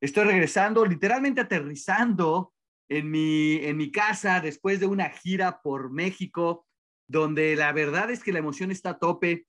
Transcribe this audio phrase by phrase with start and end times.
[0.00, 2.52] Estoy regresando, literalmente aterrizando
[2.88, 6.66] en mi, en mi casa después de una gira por México,
[7.08, 9.46] donde la verdad es que la emoción está a tope.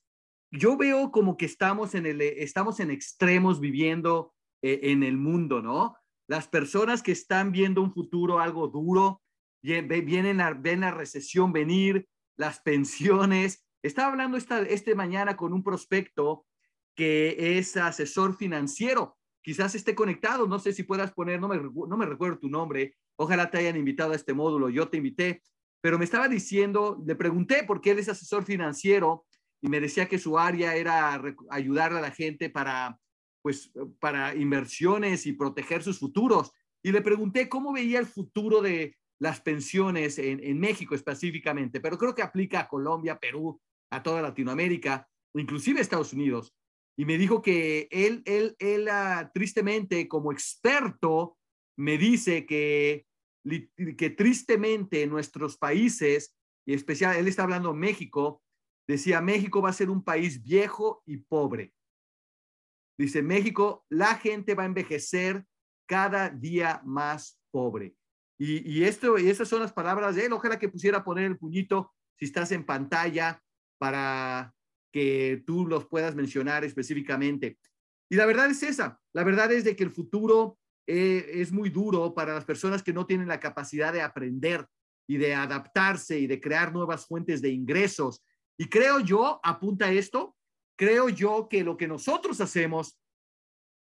[0.52, 5.62] Yo veo como que estamos en, el, estamos en extremos viviendo eh, en el mundo,
[5.62, 5.98] ¿no?
[6.28, 9.22] Las personas que están viendo un futuro algo duro,
[9.62, 12.08] vienen a, ven la recesión venir,
[12.38, 13.66] las pensiones.
[13.82, 16.46] Estaba hablando esta, este mañana con un prospecto
[16.96, 19.17] que es asesor financiero
[19.48, 22.98] quizás esté conectado, no sé si puedas poner, no me, no me recuerdo tu nombre,
[23.16, 25.42] ojalá te hayan invitado a este módulo, yo te invité,
[25.80, 29.26] pero me estaba diciendo, le pregunté por qué él es asesor financiero
[29.62, 33.00] y me decía que su área era ayudar a la gente para,
[33.42, 36.52] pues, para inversiones y proteger sus futuros.
[36.84, 41.98] Y le pregunté cómo veía el futuro de las pensiones en, en México específicamente, pero
[41.98, 43.62] creo que aplica a Colombia, Perú,
[43.92, 46.54] a toda Latinoamérica, inclusive Estados Unidos
[46.98, 51.38] y me dijo que él, él, él ah, tristemente como experto
[51.78, 53.06] me dice que,
[53.98, 58.42] que tristemente nuestros países, y especial, él está hablando México,
[58.88, 61.72] decía, México va a ser un país viejo y pobre.
[62.98, 65.46] Dice, México, la gente va a envejecer
[65.88, 67.96] cada día más pobre.
[68.40, 70.34] Y, y esto, y esas son las palabras de él.
[70.34, 73.40] Ojalá que pusiera poner el puñito si estás en pantalla
[73.78, 74.57] para,
[74.98, 77.60] que tú los puedas mencionar específicamente.
[78.10, 81.70] Y la verdad es esa, la verdad es de que el futuro eh, es muy
[81.70, 84.68] duro para las personas que no tienen la capacidad de aprender
[85.08, 88.24] y de adaptarse y de crear nuevas fuentes de ingresos.
[88.58, 90.36] Y creo yo, apunta esto,
[90.76, 93.00] creo yo que lo que nosotros hacemos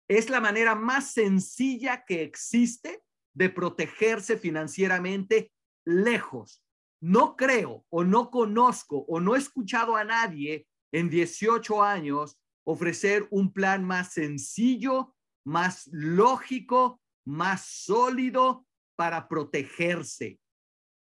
[0.07, 3.01] es la manera más sencilla que existe
[3.33, 5.51] de protegerse financieramente
[5.87, 6.63] lejos.
[7.01, 13.27] No creo o no conozco o no he escuchado a nadie en 18 años ofrecer
[13.31, 15.15] un plan más sencillo,
[15.45, 18.65] más lógico, más sólido
[18.95, 20.39] para protegerse.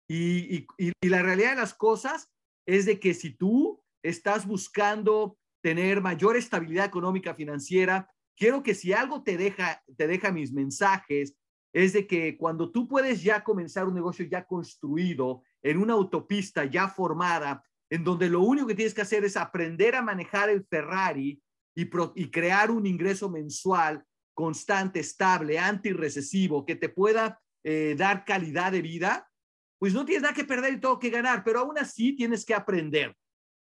[0.09, 0.67] Y,
[1.03, 2.31] la realidad de las cosas
[2.67, 8.93] es de que si tú estás buscando tener mayor estabilidad económica financiera, quiero que si
[8.93, 11.37] algo te deja, te deja mis mensajes,
[11.73, 16.65] es de que cuando tú puedes ya comenzar un negocio ya construido, en una autopista
[16.65, 20.65] ya formada, en donde lo único que tienes que hacer es aprender a manejar el
[20.65, 21.39] Ferrari
[21.77, 28.81] y, crear un ingreso mensual constante, estable, antirrecesivo, que te pueda eh, dar calidad de
[28.81, 29.31] vida,
[29.79, 32.55] pues no tienes nada que perder y todo que ganar, pero aún así tienes que
[32.55, 33.15] aprender.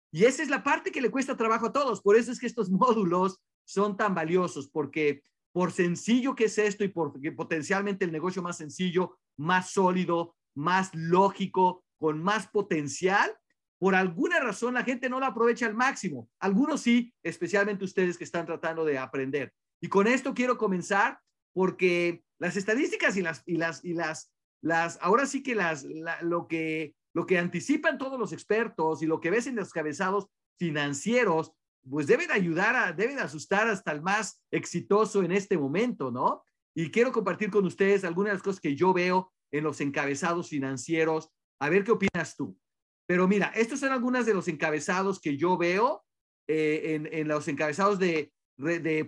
[0.09, 2.01] Y esa es la parte que le cuesta trabajo a todos.
[2.01, 6.85] Por eso es que estos módulos son tan valiosos, porque por sencillo que es esto
[6.85, 13.37] y porque potencialmente el negocio más sencillo, más sólido, más lógico, con más potencial,
[13.83, 16.29] por alguna razón la gente no lo aprovecha al máximo.
[16.39, 19.53] Algunos sí, especialmente ustedes que están tratando de aprender.
[19.81, 21.19] Y con esto quiero comenzar
[21.51, 25.85] porque las estadísticas y las, y las, y las, las ahora sí que las,
[26.21, 30.27] lo que, lo que anticipan todos los expertos y lo que ves en los cabezados
[30.57, 31.51] financieros,
[31.89, 36.45] pues deben ayudar a, deben asustar hasta el más exitoso en este momento, ¿no?
[36.73, 40.47] Y quiero compartir con ustedes algunas de las cosas que yo veo en los encabezados
[40.47, 41.27] financieros.
[41.59, 42.57] A ver qué opinas tú.
[43.05, 46.03] Pero mira, estos son algunos de los encabezados que yo veo
[46.47, 48.31] eh, en, los encabezados de,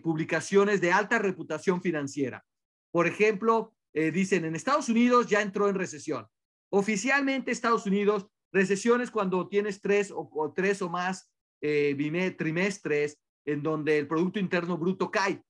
[0.02, 2.44] publicaciones de alta reputación financiera.
[2.92, 6.28] Por ejemplo, eh, dicen, en Estados Unidos ya entró en recesión.
[6.70, 11.32] Oficialmente Estados Unidos, recesión es cuando tienes tres o, tres o más
[11.62, 15.42] eh, trimestres en donde el Producto Interno Bruto cae.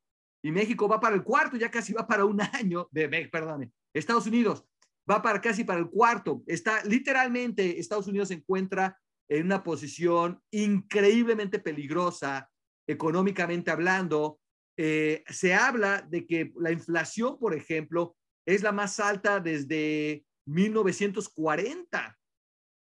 [0.44, 4.28] Y México va para el cuarto, ya casi va para un año, de, perdón, Estados
[4.28, 4.66] Unidos
[5.10, 6.44] va para casi para el cuarto.
[6.48, 9.00] Está literalmente, Estados Unidos se encuentra
[9.30, 12.50] en una posición increíblemente peligrosa
[12.88, 14.40] económicamente hablando.
[14.78, 18.16] Eh, se habla de que la inflación, por ejemplo,
[18.46, 22.18] es la más alta desde 1940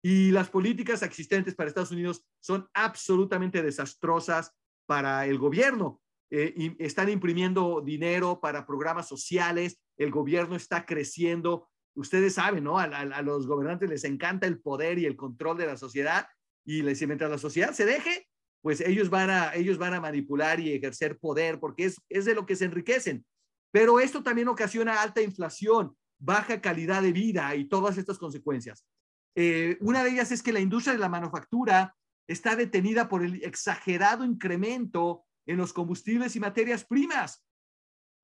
[0.02, 4.52] y las políticas existentes para Estados Unidos son absolutamente desastrosas
[4.86, 6.00] para el gobierno.
[6.30, 12.78] Eh, y están imprimiendo dinero para programas sociales, el gobierno está creciendo ustedes saben, ¿no?
[12.78, 16.26] A, los gobernantes les encanta el poder y el control de la sociedad
[16.64, 18.28] y les, mientras la sociedad se deje,
[18.62, 22.34] pues ellos van a, ellos van a manipular y ejercer poder porque es, es de
[22.34, 23.24] lo que se enriquecen.
[23.72, 28.86] Pero esto también ocasiona alta inflación, baja calidad de vida y todas estas consecuencias.
[29.34, 31.94] Eh, una de ellas es que la industria de la manufactura
[32.26, 37.45] está detenida por el exagerado incremento en los combustibles y materias primas.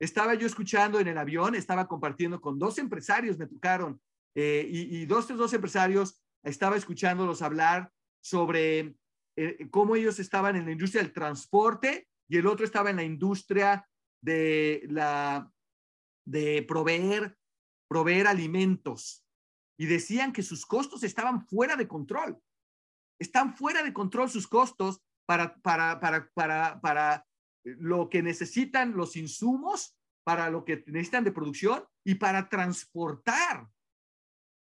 [0.02, 4.02] Estaba yo escuchando en el avión, estaba compartiendo con dos empresarios, me tocaron,
[4.34, 7.88] eh, y, dos dos, dos empresarios, estaba escuchándolos hablar
[8.20, 8.96] sobre
[9.36, 13.04] eh, cómo ellos estaban en la industria del transporte y el otro estaba en la
[13.04, 13.88] industria
[14.20, 15.48] de la,
[16.26, 17.38] de proveer,
[17.88, 19.24] proveer alimentos
[19.78, 22.40] y decían que sus costos estaban fuera de control.
[23.20, 27.26] Están fuera de control sus costos para, para, para, para, para
[27.64, 33.68] lo que necesitan los insumos, para lo que necesitan de producción y para transportar.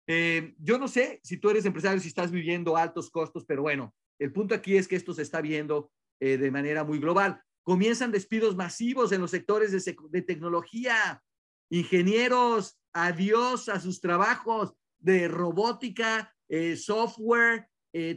[0.09, 3.95] Eh, yo no sé si tú eres empresario, si estás viviendo altos costos, pero bueno,
[4.19, 5.91] el punto aquí es que esto se está viendo
[6.21, 7.41] eh, de manera muy global.
[7.63, 11.23] Comienzan despidos masivos en los sectores de, tecnología,
[11.71, 17.69] ingenieros, adiós a sus trabajos de robótica, eh, software,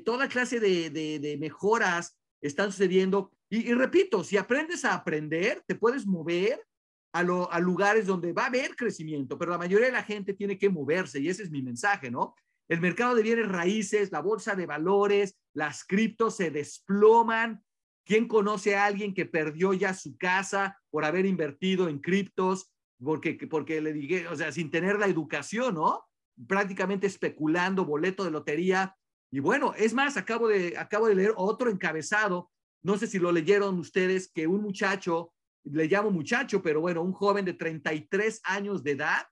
[0.04, 3.32] toda clase de, de, mejoras están sucediendo.
[3.50, 6.66] Y, repito, si aprendes a aprender, te puedes mover
[7.14, 7.24] a,
[7.60, 11.20] lugares donde va a haber crecimiento, pero la mayoría de la gente tiene que moverse
[11.20, 12.36] y ese es mi mensaje, ¿no?
[12.68, 17.64] El mercado de bienes raíces, la bolsa de valores, las criptos se desploman.
[18.06, 22.72] ¿Quién conoce a alguien que perdió ya su casa por haber invertido en criptos?
[23.04, 26.06] Porque, porque le dije, o sea, sin tener la educación, ¿no?
[26.48, 28.96] Prácticamente especulando, boleto de lotería.
[29.32, 32.50] Y bueno, es más, acabo de, acabo de leer otro encabezado,
[32.84, 35.34] no sé si lo leyeron ustedes, que un muchacho
[35.64, 39.28] le llamo muchacho, pero bueno, un joven de 33 años de edad,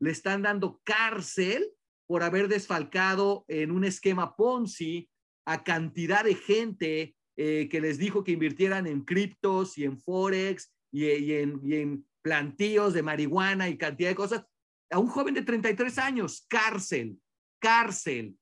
[0.00, 1.70] le están dando cárcel
[2.06, 5.08] por haber desfalcado en un esquema Ponzi
[5.46, 10.72] a cantidad de gente eh, que les dijo que invirtieran en criptos y en forex
[10.92, 14.44] y, en, plantíos de marihuana y cantidad de cosas.
[14.90, 17.18] A un joven de 33 años, cárcel,
[17.58, 18.36] cárcel.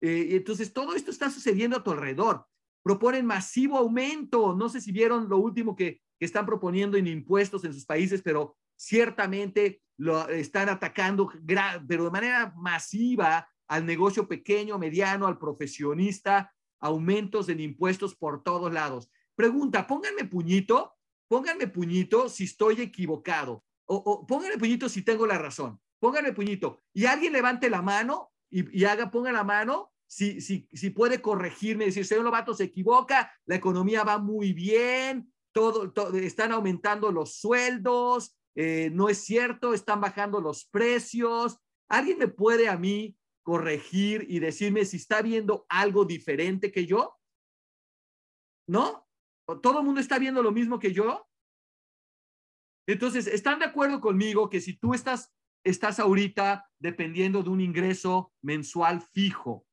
[0.00, 2.46] Eh, entonces, todo esto está sucediendo a tu alrededor.
[2.82, 4.54] Proponen masivo aumento.
[4.54, 8.22] No sé si vieron lo último que que están proponiendo en impuestos en sus países,
[8.22, 11.30] pero ciertamente lo están atacando,
[11.86, 18.72] pero de manera masiva al negocio pequeño, mediano, al profesionista, aumentos en impuestos por todos
[18.72, 19.10] lados.
[19.34, 20.94] Pregunta, pónganme puñito,
[21.28, 26.82] pónganme puñito si estoy equivocado, o, pónganme puñito si tengo la razón, pónganme puñito.
[26.92, 31.86] Y alguien levante la mano y, haga, ponga la mano si, si, si puede corregirme,
[31.86, 38.36] decir, señor Lobato se equivoca, la economía va muy bien, todo, están aumentando los sueldos,
[38.54, 41.58] eh, no es cierto, están bajando los precios.
[41.88, 47.18] ¿Alguien me puede a mí corregir y decirme si está viendo algo diferente que yo?
[48.68, 49.06] ¿No?
[49.62, 51.28] ¿Todo el mundo está viendo lo mismo que yo?
[52.88, 55.32] Entonces, ¿están de acuerdo conmigo que si tú estás,
[55.66, 59.66] estás ahorita dependiendo de un ingreso mensual fijo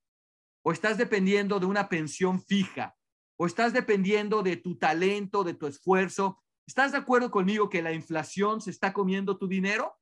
[0.66, 2.96] o estás dependiendo de una pensión fija
[3.38, 6.42] o estás dependiendo de tu talento, de tu esfuerzo.
[6.68, 9.94] ¿Estás de acuerdo conmigo que la inflación se está comiendo tu dinero?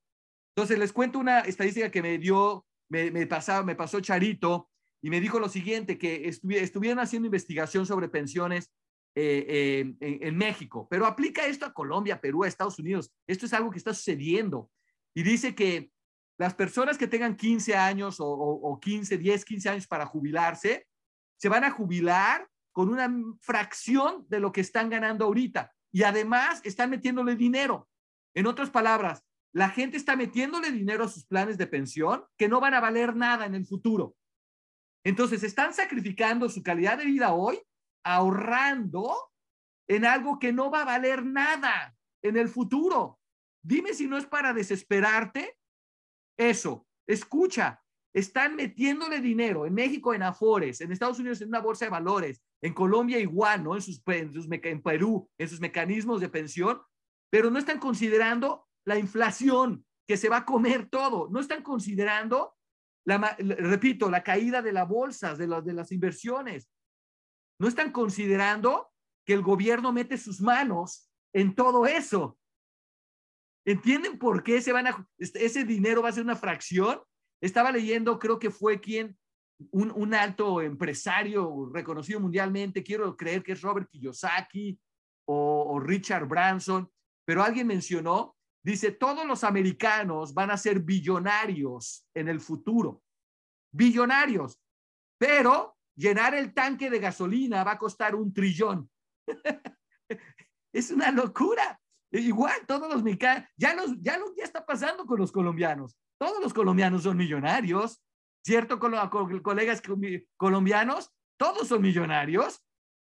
[0.55, 3.27] Entonces, les cuento una estadística que me dio, me, me,
[3.65, 4.69] me pasó Charito
[5.01, 8.71] y me dijo lo siguiente, que estuvieron haciendo investigación sobre pensiones
[9.15, 13.11] eh, eh, en, México, pero aplica esto a Colombia, Perú, a Estados Unidos.
[13.27, 14.69] Esto es algo que está sucediendo.
[15.13, 15.91] Y dice que
[16.37, 20.87] las personas que tengan 15 años o, o 15, 10, 15 años para jubilarse,
[21.37, 25.71] se van a jubilar con una fracción de lo que están ganando ahorita.
[25.91, 27.87] Y además están metiéndole dinero.
[28.33, 29.23] En otras palabras,
[29.53, 33.15] la gente está metiéndole dinero a sus planes de pensión que no van a valer
[33.15, 34.15] nada en el futuro.
[35.03, 37.59] Entonces, están sacrificando su calidad de vida hoy,
[38.03, 39.31] ahorrando
[39.87, 43.19] en algo que no va a valer nada en el futuro.
[43.63, 45.57] Dime si no es para desesperarte.
[46.37, 47.81] Eso, escucha,
[48.13, 52.41] están metiéndole dinero en México en Afores, en Estados Unidos en una bolsa de valores,
[52.61, 53.75] en Colombia igual, ¿no?
[53.75, 54.47] En, sus, en, sus,
[54.83, 56.81] Perú, en sus mecanismos de pensión,
[57.29, 62.55] pero no están considerando la inflación que se va a comer todo, no están considerando,
[63.05, 66.69] la, repito, la caída de las bolsas, de las inversiones,
[67.59, 68.91] no están considerando
[69.25, 72.37] que el gobierno mete sus manos en todo eso.
[73.65, 77.01] ¿Entienden por qué este, ese dinero va a ser una fracción?
[77.41, 79.17] Estaba leyendo, creo que fue quien
[79.71, 84.79] un, alto empresario reconocido mundialmente, quiero creer que es Robert Kiyosaki
[85.25, 86.89] o, Richard Branson,
[87.25, 93.03] pero alguien mencionó, dice, todos los americanos van a ser billonarios en el futuro,
[93.71, 94.59] billonarios,
[95.19, 98.89] pero llenar el tanque de gasolina va a costar un trillón.
[100.73, 101.80] es una locura.
[102.11, 105.95] Igual todos los mexicanos, ya, los, ya, ya está pasando con los colombianos.
[106.19, 108.01] Todos los colombianos son millonarios.
[108.43, 108.79] ¿cierto?
[108.79, 108.93] Con,
[109.41, 109.81] colegas
[110.37, 112.63] colombianos, todos son millonarios,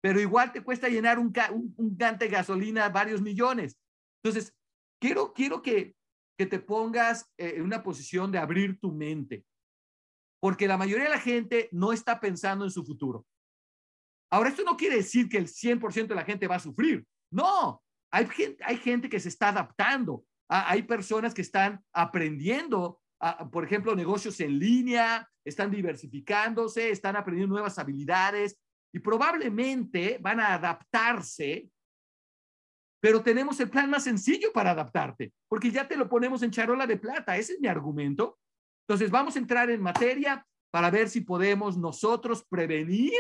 [0.02, 1.34] pero igual te cuesta llenar un,
[1.78, 3.78] un, de gasolina varios millones.
[4.24, 4.54] Entonces,
[5.00, 5.96] quiero, quiero que,
[6.38, 9.46] que te pongas eh, en una posición de abrir tu mente,
[10.40, 13.26] porque la mayoría de la gente no está pensando en su futuro.
[14.32, 17.06] Ahora, esto no quiere decir que el 100% de la gente va a sufrir.
[17.32, 17.82] No,
[18.16, 20.24] hay gente, que se está adaptando.
[20.48, 23.02] hay personas que están aprendiendo,
[23.52, 28.58] por ejemplo, negocios en línea, están diversificándose, están aprendiendo nuevas habilidades
[28.94, 31.70] y probablemente van a adaptarse,
[33.02, 36.88] pero tenemos el plan más sencillo para adaptarte, porque ya te lo ponemos en charola
[36.88, 37.38] de plata.
[37.38, 38.40] Ese es mi argumento.
[38.88, 43.14] Entonces, vamos a entrar en materia para ver si podemos nosotros prevenir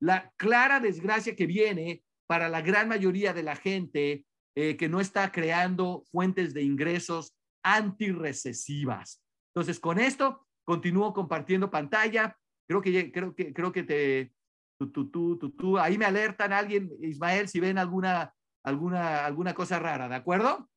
[0.00, 4.24] la clara desgracia que viene para la gran mayoría de la gente
[4.56, 9.20] eh, que no está creando fuentes de ingresos antirrecesivas.
[9.54, 12.36] Entonces, con esto, continúo compartiendo pantalla.
[12.68, 14.32] Creo que, creo que, creo que te,
[14.78, 19.78] tú, tú, tú, tú, ahí me alertan alguien, Ismael, si ven alguna, alguna, alguna cosa
[19.78, 20.68] rara, ¿de acuerdo?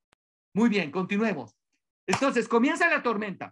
[0.54, 1.56] Muy bien, continuemos.
[2.08, 3.52] Entonces, comienza la tormenta.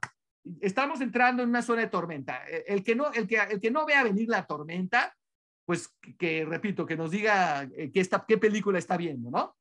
[0.62, 2.44] Estamos entrando en una zona de tormenta.
[2.46, 5.16] El que no, el que, el que no vea venir la tormenta,
[5.66, 9.56] pues que, repito, que nos diga eh, qué, está, qué película está viendo, ¿no?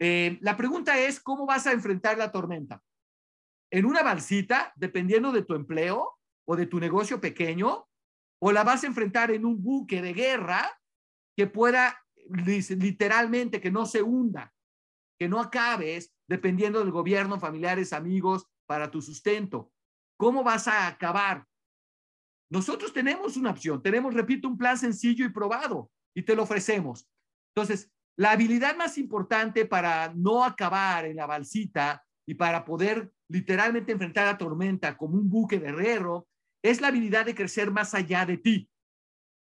[0.00, 2.82] Eh, la pregunta es, ¿cómo vas a enfrentar la tormenta?
[3.70, 7.86] ¿En una balsita, dependiendo de tu empleo o de tu negocio pequeño?
[8.40, 10.78] ¿O la vas a enfrentar en un buque de guerra
[11.36, 14.52] que pueda literalmente que no se hunda,
[15.18, 19.72] que no acabes dependiendo del gobierno, familiares, amigos, para tu sustento?
[20.18, 21.46] ¿Cómo vas a acabar?
[22.54, 27.04] Nosotros tenemos una opción, tenemos, repito, un plan sencillo y probado y te lo ofrecemos.
[27.52, 33.90] Entonces, la habilidad más importante para no acabar en la balsita y para poder literalmente
[33.90, 36.28] enfrentar la tormenta como un buque de herrero
[36.62, 38.70] es la habilidad de crecer más allá de ti.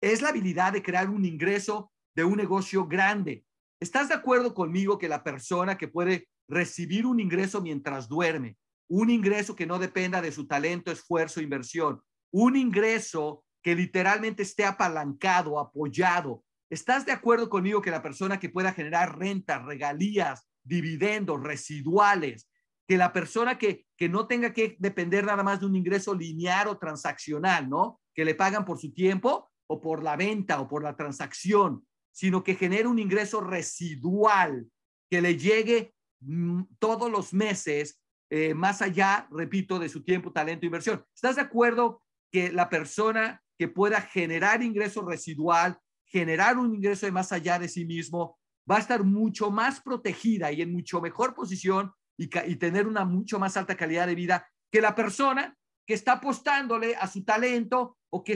[0.02, 3.46] Es la habilidad de crear un ingreso de un negocio grande.
[3.80, 8.58] ¿Estás de acuerdo conmigo que la persona que puede recibir un ingreso mientras duerme,
[8.90, 12.02] un ingreso que no dependa de su talento, esfuerzo, inversión,
[12.38, 16.44] un ingreso que literalmente esté apalancado, apoyado.
[16.70, 22.50] ¿Estás de acuerdo conmigo que la persona que pueda generar rentas, regalías, dividendos, residuales,
[22.89, 26.68] que la persona que, que no tenga que depender nada más de un ingreso lineal
[26.68, 28.01] o transaccional, ¿no?
[28.13, 32.44] Que le pagan por su tiempo o por la venta o por la transacción, sino
[32.44, 34.68] que genere un ingreso residual
[35.10, 40.65] que le llegue mm, todos los meses, eh, más allá, repito, de su tiempo, talento,
[40.65, 41.01] inversión.
[41.15, 42.01] ¿Estás de acuerdo
[42.36, 47.70] que la persona que pueda generar ingreso residual, generar un ingreso de más allá de
[47.70, 48.38] sí mismo,
[48.70, 53.39] va a estar mucho más protegida y en mucho mejor posición y, tener una mucho
[53.39, 55.56] más alta calidad de vida que la persona
[55.88, 58.36] que está apostándole a su talento o que,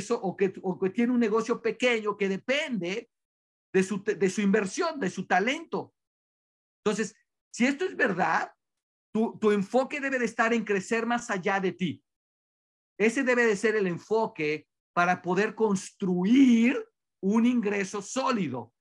[0.94, 3.10] tiene un negocio pequeño que depende
[3.74, 5.94] de su, de su inversión, de su talento.
[6.86, 7.18] Entonces,
[7.51, 8.50] si esto es verdad,
[9.13, 12.01] tu, tu enfoque debe de estar en crecer más allá de ti.
[13.00, 16.86] Ese debe de ser el enfoque para poder construir
[17.22, 18.74] un ingreso sólido.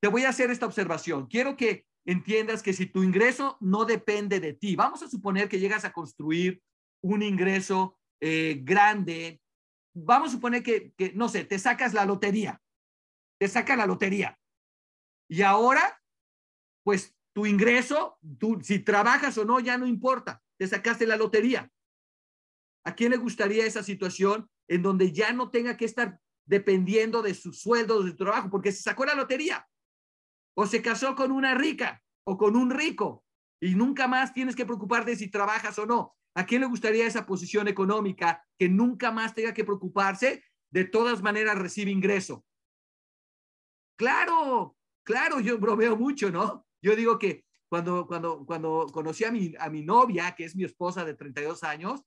[0.00, 1.26] Te voy a hacer esta observación.
[1.26, 5.58] Quiero que entiendas que si tu ingreso no depende de ti, vamos a suponer que
[5.58, 6.62] llegas a construir
[7.02, 9.40] un ingreso eh, grande,
[9.94, 12.62] vamos a suponer que, no sé, te sacas la lotería,
[13.38, 14.38] te saca la lotería.
[15.30, 16.00] Y ahora,
[16.84, 18.18] pues tu ingreso,
[18.62, 21.70] si trabajas o no, ya no importa, te sacaste la lotería.
[22.88, 27.34] ¿A quién le gustaría esa situación en donde ya no tenga que estar dependiendo de
[27.34, 29.68] su sueldo, de su trabajo, porque se sacó la lotería?
[30.54, 33.26] O se casó con una rica o con un rico
[33.60, 36.16] y nunca más tienes que preocuparte si trabajas o no.
[36.34, 40.42] ¿A quién le gustaría esa posición económica que nunca más tenga que preocuparse?
[40.70, 42.46] De todas maneras recibe ingreso.
[43.98, 46.66] Claro, claro, yo bromeo mucho, ¿no?
[46.80, 50.64] Yo digo que cuando, cuando, cuando conocí a mi, a mi novia, que es mi
[50.64, 52.02] esposa de 32 años,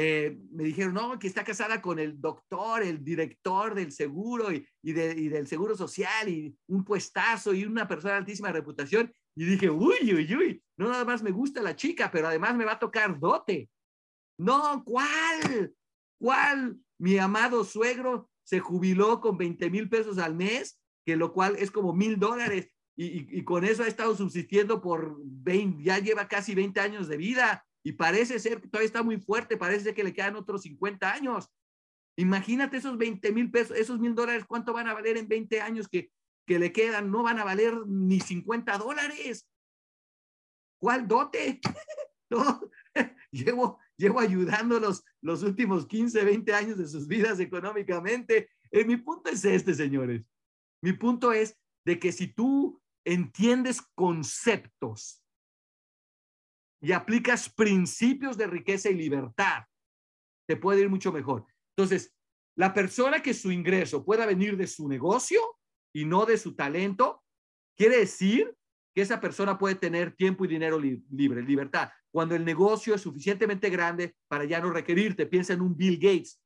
[0.00, 4.64] eh, me dijeron, no, que está casada con el doctor, el director del seguro y,
[4.80, 9.12] y, del seguro social y un puestazo y una persona de altísima reputación.
[9.34, 12.64] Y dije, uy, uy, uy, no nada más me gusta la chica, pero además me
[12.64, 13.70] va a tocar dote.
[14.38, 15.74] No, ¿cuál?
[16.20, 16.78] ¿Cuál?
[17.00, 21.72] Mi amado suegro se jubiló con 20 mil pesos al mes, que lo cual es
[21.72, 22.68] como mil dólares.
[22.96, 27.16] Y, y, con eso ha estado subsistiendo por 20, ya lleva casi 20 años de
[27.16, 30.60] vida y parece ser que todavía está muy fuerte, parece ser que le quedan otros
[30.60, 31.50] 50 años.
[32.18, 35.88] Imagínate esos 20 mil pesos, esos mil dólares, ¿cuánto van a valer en 20 años
[35.88, 36.12] que,
[36.46, 37.10] que le quedan?
[37.10, 39.48] No van a valer ni 50 dólares.
[40.78, 41.62] ¿Cuál dote?
[42.30, 42.60] no,
[43.30, 48.50] llevo, llevo ayudándolos los últimos 15, 20 años de sus vidas económicamente.
[48.70, 50.26] Eh, mi punto es este, señores.
[50.82, 55.24] Mi punto es de que si tú entiendes conceptos
[56.80, 59.64] y aplicas principios de riqueza y libertad,
[60.46, 61.46] te puede ir mucho mejor.
[61.76, 62.14] Entonces,
[62.56, 65.40] la persona que su ingreso pueda venir de su negocio
[65.92, 67.22] y no de su talento,
[67.76, 68.54] quiere decir
[68.94, 71.90] que esa persona puede tener tiempo y dinero libre, libertad.
[72.10, 75.26] cuando el negocio es suficientemente grande para ya no requerirte.
[75.26, 76.42] Piensa en un Bill Gates,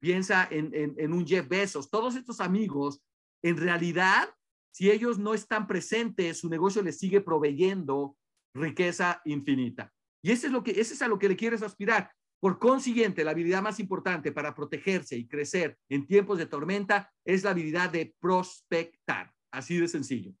[0.00, 1.90] piensa en, en, un Jeff Bezos.
[1.90, 3.02] Todos estos amigos,
[3.42, 4.28] en realidad,
[4.72, 8.16] si ellos no están presentes, su negocio les sigue proveyendo
[8.56, 9.92] riqueza infinita.
[10.22, 12.10] Y eso es lo que, ese es a lo que le quieres aspirar.
[12.40, 17.44] Por consiguiente, la habilidad más importante para protegerse y crecer en tiempos de tormenta es
[17.44, 19.32] la habilidad de prospectar.
[19.50, 20.32] Así de sencillo.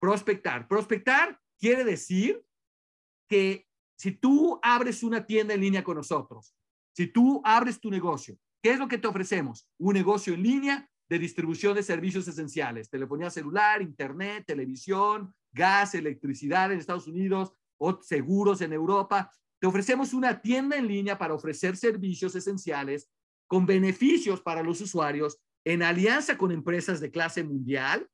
[0.00, 0.66] Prospectar.
[0.66, 2.42] Prospectar quiere decir
[3.28, 3.66] que
[3.96, 6.54] si tú abres una tienda en línea con nosotros,
[6.92, 9.68] si tú abres tu negocio, ¿qué es lo que te ofrecemos?
[9.78, 16.70] Un negocio en línea de distribución de servicios esenciales, telefonía celular, internet, televisión, gas, electricidad
[16.70, 19.32] en Estados Unidos o seguros en Europa.
[19.58, 23.10] Te ofrecemos una tienda en línea para ofrecer servicios esenciales
[23.48, 28.08] con beneficios para los usuarios en alianza con empresas de clase mundial,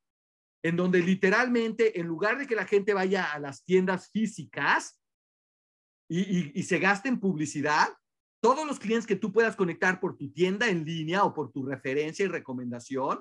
[0.63, 4.99] en donde literalmente, en lugar de que la gente vaya a las tiendas físicas
[6.09, 7.89] y, se gaste en publicidad,
[8.41, 11.65] todos los clientes que tú puedas conectar por tu tienda en línea o por tu
[11.65, 13.19] referencia y recomendación,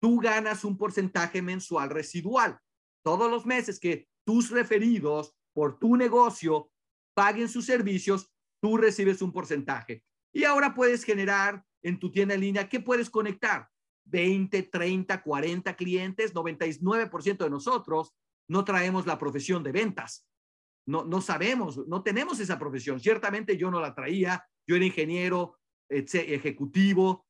[0.00, 2.58] tú ganas un porcentaje mensual residual.
[3.02, 6.70] Todos los meses que tus referidos por tu negocio
[7.14, 8.30] paguen sus servicios,
[8.60, 10.04] tú recibes un porcentaje.
[10.32, 13.68] Y ahora puedes generar en tu tienda en línea, ¿qué puedes conectar?
[14.04, 18.14] 20, 30, 40 clientes, 99% de nosotros
[18.48, 20.26] no traemos la profesión de ventas.
[20.86, 22.98] No, no sabemos, no tenemos esa profesión.
[23.00, 27.26] Ciertamente yo no la traía, yo era ingeniero ejecutivo,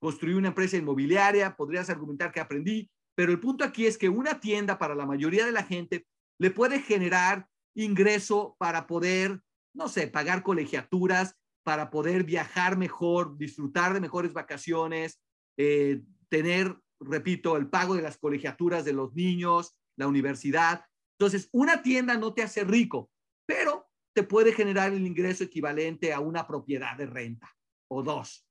[0.00, 4.40] construí una empresa inmobiliaria, podrías argumentar que aprendí, pero el punto aquí es que una
[4.40, 6.06] tienda para la mayoría de la gente
[6.38, 9.42] le puede generar ingreso para poder,
[9.74, 15.20] no sé, pagar colegiaturas, para poder viajar mejor, disfrutar de mejores vacaciones,
[15.56, 20.84] eh, tener, repito, el pago de las colegiaturas de los niños, la universidad.
[21.18, 23.10] Entonces, una tienda no te hace rico,
[23.46, 27.50] pero te puede generar el ingreso equivalente a una propiedad de renta
[27.88, 28.46] o dos.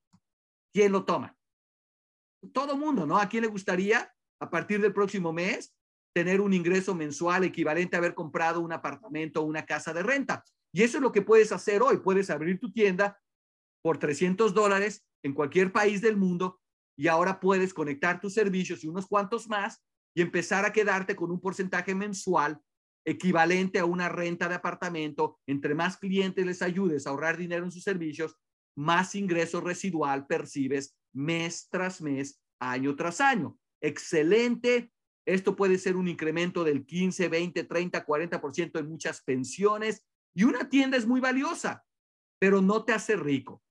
[0.74, 1.36] ¿Quién lo toma?
[2.53, 3.18] Todo mundo, ¿no?
[3.18, 5.74] ¿A quién le gustaría a partir del próximo mes
[6.14, 10.44] tener un ingreso mensual equivalente a haber comprado un apartamento o una casa de renta.
[10.74, 11.98] Y eso es lo que puedes hacer hoy.
[11.98, 13.18] Puedes abrir tu tienda
[13.82, 16.60] por 300 dólares en cualquier país del mundo
[16.98, 19.82] y ahora puedes conectar tus servicios y unos cuantos más
[20.16, 22.60] y empezar a quedarte con un porcentaje mensual
[23.06, 25.40] equivalente a una renta de apartamento.
[25.48, 28.36] Entre más clientes les ayudes a ahorrar dinero en sus servicios,
[28.75, 33.58] más ingreso residual percibes mes tras mes, año tras año.
[33.81, 34.91] Excelente
[35.25, 40.05] esto puede ser un incremento del 15, 20, 30, 40% en muchas pensiones.
[40.33, 41.85] Y una tienda es muy valiosa,
[42.39, 43.61] pero no te hace rico.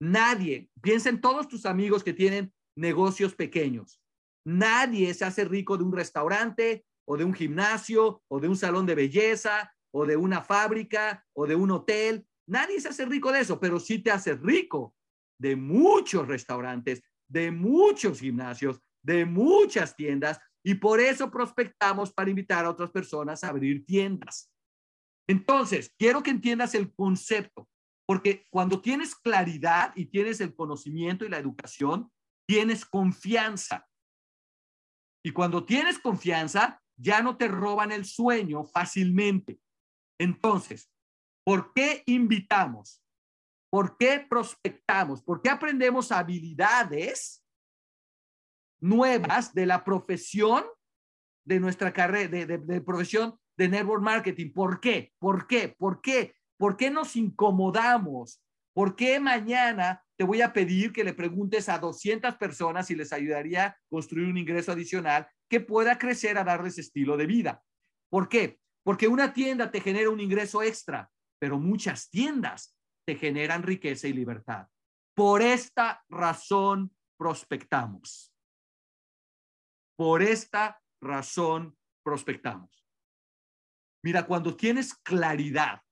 [0.00, 4.00] Nadie, piensa en todos tus amigos que tienen negocios pequeños.
[4.44, 8.86] Nadie se hace rico de un restaurante o de un gimnasio o de un salón
[8.86, 12.26] de belleza o de una fábrica o de un hotel.
[12.48, 14.94] Nadie se hace rico de eso, pero sí te hace rico
[15.38, 22.64] de muchos restaurantes, de muchos gimnasios, de muchas tiendas y por eso prospectamos para invitar
[22.64, 24.50] a otras personas a abrir tiendas.
[25.28, 27.68] Entonces, quiero que entiendas el concepto,
[28.04, 32.10] porque cuando tienes claridad y tienes el conocimiento y la educación,
[32.48, 33.86] tienes confianza.
[35.24, 39.60] Y cuando tienes confianza, ya no te roban el sueño fácilmente.
[40.18, 40.90] Entonces,
[41.44, 43.02] ¿por qué invitamos?
[43.70, 45.22] ¿Por qué prospectamos?
[45.22, 47.45] ¿Por qué aprendemos habilidades
[48.80, 50.64] nuevas de la profesión
[51.44, 54.52] de nuestra carrera, de, de, profesión de network marketing.
[54.52, 55.12] ¿Por qué?
[55.18, 55.74] ¿Por qué?
[55.78, 56.34] ¿Por qué?
[56.58, 58.42] ¿Por qué nos incomodamos?
[58.74, 63.12] ¿Por qué mañana te voy a pedir que le preguntes a 200 personas si les
[63.12, 67.62] ayudaría a construir un ingreso adicional que pueda crecer a darles estilo de vida?
[68.10, 68.58] ¿Por qué?
[68.82, 74.12] Porque una tienda te genera un ingreso extra, pero muchas tiendas te generan riqueza y
[74.12, 74.66] libertad.
[75.14, 78.35] Por esta razón prospectamos.
[79.96, 82.86] Por esta razón prospectamos.
[84.04, 85.82] Mira, cuando tienes claridad,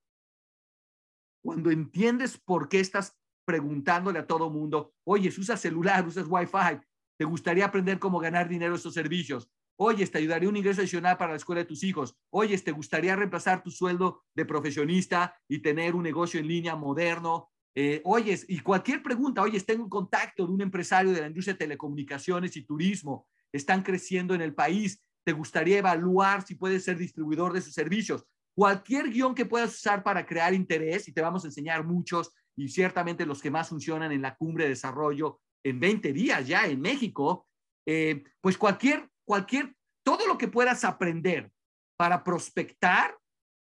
[1.43, 6.79] cuando entiendes por qué estás preguntándole a todo mundo, oye, usas celular, usas Wi-Fi,
[7.17, 9.49] ¿te gustaría aprender cómo ganar dinero estos servicios?
[9.77, 12.15] Oye, te ayudaría un ingreso adicional para la escuela de tus hijos.
[12.29, 17.49] Oye, ¿te gustaría reemplazar tu sueldo de profesionista y tener un negocio en línea moderno?
[17.75, 21.55] Eh, oyes, y cualquier pregunta, oye, tengo un contacto de un empresario de la industria
[21.55, 26.97] de telecomunicaciones y turismo están creciendo en el país, te gustaría evaluar si puedes ser
[26.97, 28.25] distribuidor de sus servicios.
[28.55, 32.69] Cualquier guion que puedas usar para crear interés, y te vamos a enseñar muchos, y
[32.69, 36.79] ciertamente los que más funcionan en la cumbre de desarrollo en 20 días ya en
[36.79, 37.47] México,
[37.85, 41.51] eh, pues cualquier, cualquier, todo lo que puedas aprender
[41.97, 43.17] para prospectar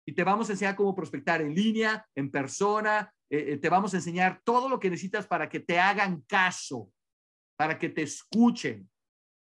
[0.06, 3.92] y te vamos a enseñar cómo prospectar en línea, en persona, eh, eh, te vamos
[3.92, 6.90] a enseñar todo lo que necesitas para que te hagan caso,
[7.58, 8.88] para que te escuchen.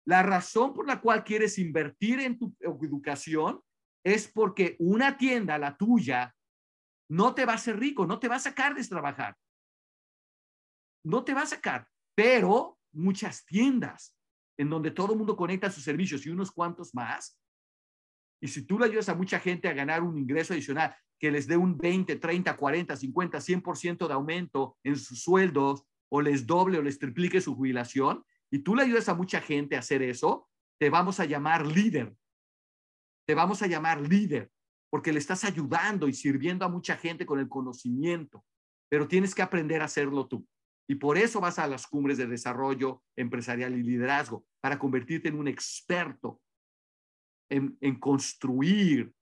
[0.06, 3.60] La razón por la cual quieres invertir en tu educación
[4.04, 6.34] es porque una tienda, la tuya,
[7.08, 9.36] no te va a hacer rico, no te va a sacar de trabajar.
[11.04, 14.16] No te va a sacar, pero muchas tiendas
[14.58, 17.38] en donde todo el mundo conecta sus servicios y unos cuantos más.
[18.40, 21.46] Y si tú le ayudas a mucha gente a ganar un ingreso adicional que les
[21.46, 26.78] dé un 20, 30, 40, 50, 100% de aumento en sus sueldos o les doble
[26.78, 30.48] o les triplique su jubilación, y tú le ayudas a mucha gente a hacer eso,
[30.78, 32.14] te vamos a llamar líder.
[33.26, 34.50] Te vamos a llamar líder
[34.90, 38.44] porque le estás ayudando y sirviendo a mucha gente con el conocimiento,
[38.90, 40.46] pero tienes que aprender a hacerlo tú.
[40.86, 45.38] Y por eso vas a las cumbres de desarrollo empresarial y liderazgo, para convertirte en
[45.38, 46.42] un experto
[47.50, 49.14] en, en construir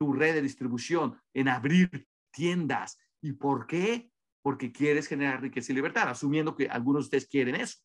[0.00, 2.98] tu red de distribución, en abrir tiendas.
[3.22, 4.10] ¿Y por qué?
[4.42, 7.78] Porque quieres generar riqueza y libertad, asumiendo que algunos de ustedes quieren eso.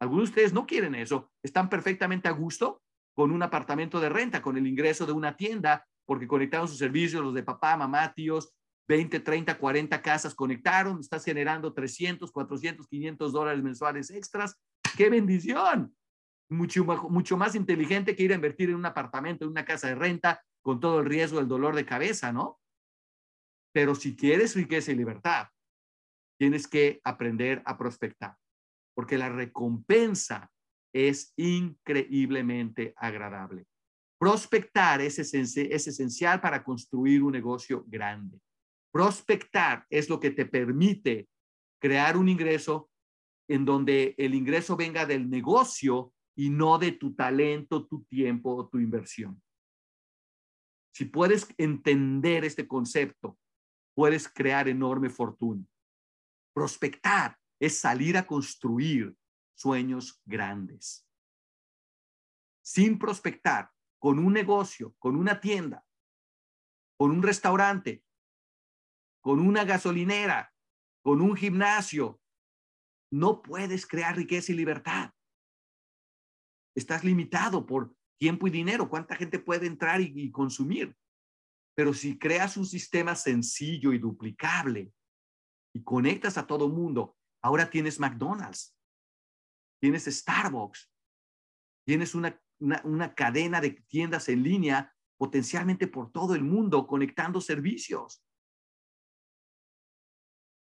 [0.00, 2.82] Algunos de ustedes no quieren eso, están perfectamente a gusto
[3.14, 7.22] con un apartamento de renta, con el ingreso de una tienda, porque conectaron sus servicios,
[7.22, 8.54] los de papá, mamá, tíos,
[8.88, 14.58] 20, 30, 40 casas conectaron, estás generando 300, 400, 500 dólares mensuales extras.
[14.96, 15.94] ¡Qué bendición!
[16.48, 19.94] Mucho, mucho más inteligente que ir a invertir en un apartamento, en una casa de
[19.94, 22.58] renta, con todo el riesgo del dolor de cabeza, ¿no?
[23.74, 25.48] Pero si quieres riqueza y libertad,
[26.38, 28.36] tienes que aprender a prospectar,
[28.98, 30.50] porque la recompensa
[30.92, 33.64] es increíblemente agradable.
[34.18, 38.40] Prospectar es, es esencial para construir un negocio grande.
[38.92, 41.28] Prospectar es lo que te permite
[41.80, 42.90] crear un ingreso
[43.48, 48.68] en donde el ingreso venga del negocio y no de tu talento, tu tiempo o
[48.68, 49.40] tu inversión.
[50.92, 53.38] Si puedes entender este concepto,
[53.94, 55.64] puedes crear enorme fortuna.
[56.52, 59.16] Prospectar es salir a construir
[59.54, 61.06] sueños grandes.
[62.62, 65.84] Sin prospectar, con un negocio, con una tienda,
[66.96, 68.04] con un restaurante,
[69.20, 70.54] con una gasolinera,
[71.02, 72.20] con un gimnasio,
[73.10, 75.12] no puedes crear riqueza y libertad.
[76.76, 78.88] Estás limitado por tiempo y dinero.
[78.88, 80.96] ¿Cuánta gente puede entrar y, consumir?
[81.74, 84.92] Pero si creas un sistema sencillo y duplicable
[85.74, 88.76] y conectas a todo mundo, ahora tienes McDonald's,
[89.80, 90.90] tienes Starbucks,
[91.86, 92.40] tienes una,
[92.84, 98.24] una cadena de tiendas en línea potencialmente por todo el mundo conectando servicios.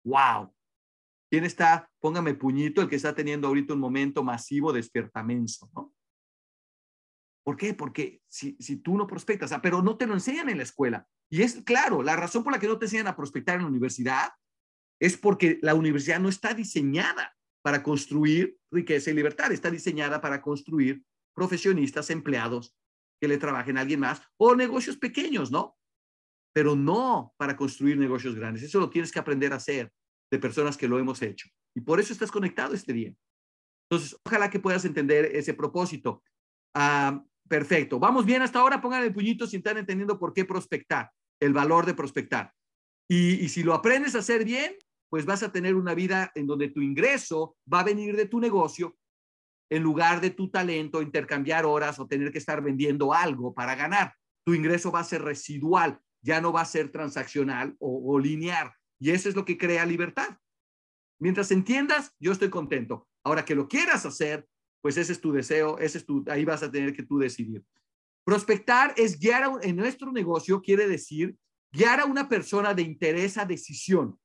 [0.05, 0.53] ¡Wow!
[1.31, 1.91] ¿Quién está?
[2.01, 5.95] Póngame puñito, el que está teniendo ahorita un momento masivo de despiertamenso, ¿no?
[7.45, 7.75] ¿Por qué?
[7.75, 11.09] Porque si, si tú no prospectas, ah, pero no te lo enseñan en la escuela.
[11.29, 13.69] Y es claro, la razón por la que no te enseñan a prospectar en la
[13.69, 14.33] universidad
[15.03, 20.41] es porque la universidad no está diseñada para construir riqueza y libertad, está diseñada para
[20.41, 21.03] construir
[21.35, 22.75] profesionistas, empleados
[23.21, 25.77] que le trabajen a alguien más o negocios pequeños, ¿no?
[26.53, 28.63] pero no para construir negocios grandes.
[28.63, 29.91] Eso lo tienes que aprender a hacer
[30.31, 31.49] de personas que lo hemos hecho.
[31.75, 33.15] Y por eso estás conectado este día.
[33.89, 36.23] Entonces, ojalá que puedas entender ese propósito.
[36.75, 37.99] Ah, perfecto.
[37.99, 38.81] Vamos bien hasta ahora.
[38.81, 41.11] Pongan el puñito si están entendiendo por qué prospectar,
[41.41, 42.53] el valor de prospectar.
[43.11, 44.77] Y, y si lo aprendes a hacer bien,
[45.13, 48.41] pues vas a tener una vida en donde tu ingreso va a venir de tu
[48.41, 48.97] negocio
[49.71, 54.15] en lugar de tu talento, intercambiar horas o tener que estar vendiendo algo para ganar.
[54.43, 58.73] Tu ingreso va a ser residual ya no va a ser transaccional o, lineal.
[58.99, 60.39] Y eso es lo que crea libertad.
[61.21, 63.09] Mientras entiendas, yo estoy contento.
[63.25, 64.47] Ahora que lo quieras hacer,
[64.81, 67.65] pues ese es tu deseo, ese es tu, ahí vas a tener que tú decidir.
[68.25, 71.37] Prospectar es guiar en nuestro negocio, quiere decir
[71.73, 74.19] guiar a una persona de interés a decisión.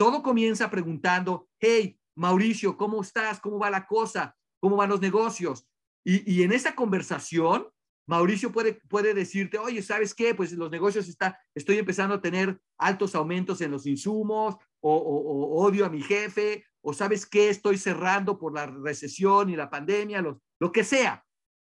[0.00, 3.38] Todo comienza preguntando, hey, Mauricio, ¿cómo estás?
[3.38, 4.34] ¿Cómo va la cosa?
[4.58, 5.68] ¿Cómo van los negocios?
[6.02, 7.68] Y, en esa conversación,
[8.08, 10.34] Mauricio puede, puede decirte, oye, ¿sabes qué?
[10.34, 15.84] Pues los negocios está, estoy empezando a tener altos aumentos en los insumos, o, odio
[15.84, 20.40] a mi jefe, o sabes qué, estoy cerrando por la recesión y la pandemia, lo,
[20.60, 21.26] lo que sea.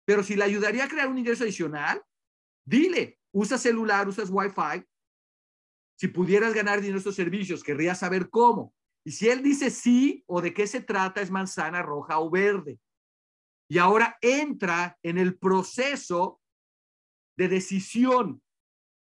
[0.06, 2.00] Pero si le ayudaría a crear un ingreso adicional,
[2.63, 4.86] dile, usa celular, usas Wi-Fi.
[5.99, 8.73] Si pudieras ganar en estos servicios, querría saber cómo.
[9.03, 12.79] Y si él dice sí o de qué se trata, es manzana roja o verde
[13.69, 16.41] y ahora entra en el proceso
[17.38, 18.41] de decisión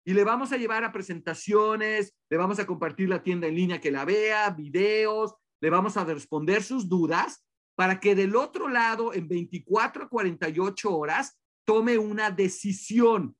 [0.05, 3.81] y le vamos a llevar a presentaciones, le vamos a compartir la tienda en línea
[3.81, 7.43] que la vea, videos, le vamos a responder sus dudas
[7.75, 13.35] para que del otro lado en 24 a 48 horas tome una decisión.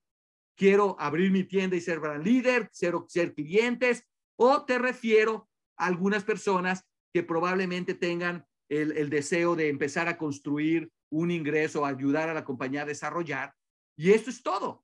[0.60, 4.06] Quiero abrir mi tienda y ser brand líder, ser, ser clientes,
[4.38, 10.18] o te refiero a algunas personas que probablemente tengan el, el deseo de empezar a
[10.18, 13.56] construir un ingreso, ayudar a la compañía a desarrollar.
[13.98, 14.84] Y esto es todo.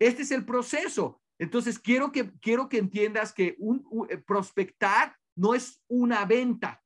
[0.00, 1.22] Este es el proceso.
[1.38, 6.82] Entonces, quiero que, quiero que entiendas que un, eh, prospectar no es una venta.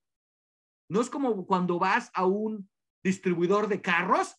[0.90, 2.68] No es como cuando vas a un
[3.02, 4.36] distribuidor de carros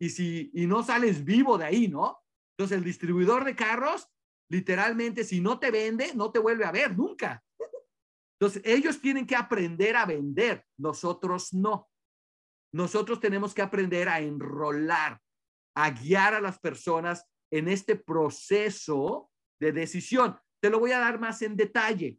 [0.00, 2.18] y si y no sales vivo de ahí, ¿no?
[2.60, 4.06] Entonces, el distribuidor de carros,
[4.50, 7.42] literalmente, si no te vende, no te vuelve a ver nunca.
[8.38, 11.88] Entonces, ellos tienen que aprender a vender, nosotros no.
[12.74, 15.18] Nosotros tenemos que aprender a enrolar,
[15.74, 20.38] a guiar a las personas en este proceso de decisión.
[20.62, 22.18] Te lo voy a dar más en detalle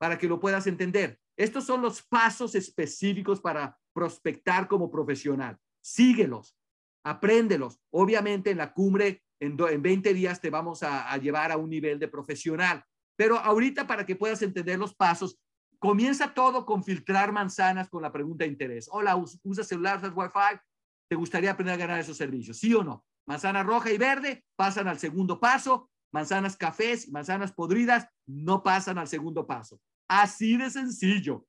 [0.00, 1.20] para que lo puedas entender.
[1.36, 5.56] Estos son los pasos específicos para prospectar como profesional.
[5.80, 6.58] Síguelos,
[7.04, 7.78] apréndelos.
[7.92, 11.70] Obviamente en la cumbre, en, en 20 días te vamos a, a llevar a un
[11.70, 12.84] nivel de profesional.
[13.16, 15.38] Pero ahorita para que puedas entender los pasos,
[15.78, 18.88] comienza todo con filtrar manzanas con la pregunta de interés.
[18.90, 20.60] Hola, ¿usas celular, usas Wi-Fi?
[21.08, 22.58] ¿Te gustaría aprender a ganar esos servicios?
[22.58, 23.04] ¿Sí o no?
[23.26, 28.98] Manzana roja y verde pasan al segundo paso, manzanas cafés y manzanas podridas no pasan
[28.98, 29.80] al segundo paso.
[30.08, 31.46] Así de sencillo.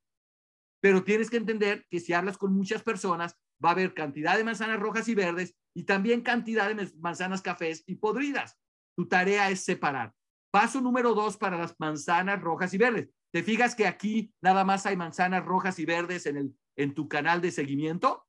[0.82, 4.44] Pero tienes que entender que si hablas con muchas personas, va a haber cantidad de
[4.44, 8.58] manzanas rojas y verdes y también cantidad de manzanas cafés y podridas.
[8.98, 10.14] Tu tarea es separar.
[10.52, 13.10] Paso número dos para las manzanas rojas y verdes.
[13.32, 17.08] ¿Te fijas que aquí nada más hay manzanas rojas y verdes en, el, en tu
[17.08, 18.28] canal de seguimiento?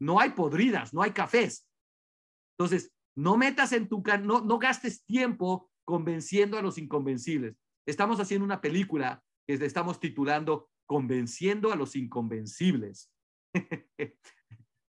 [0.00, 1.68] No hay podridas, no hay cafés.
[2.56, 7.56] Entonces, no metas en tu no, no gastes tiempo convenciendo a los inconvencibles.
[7.86, 13.10] Estamos haciendo una película que estamos titulando Convenciendo a los inconvencibles.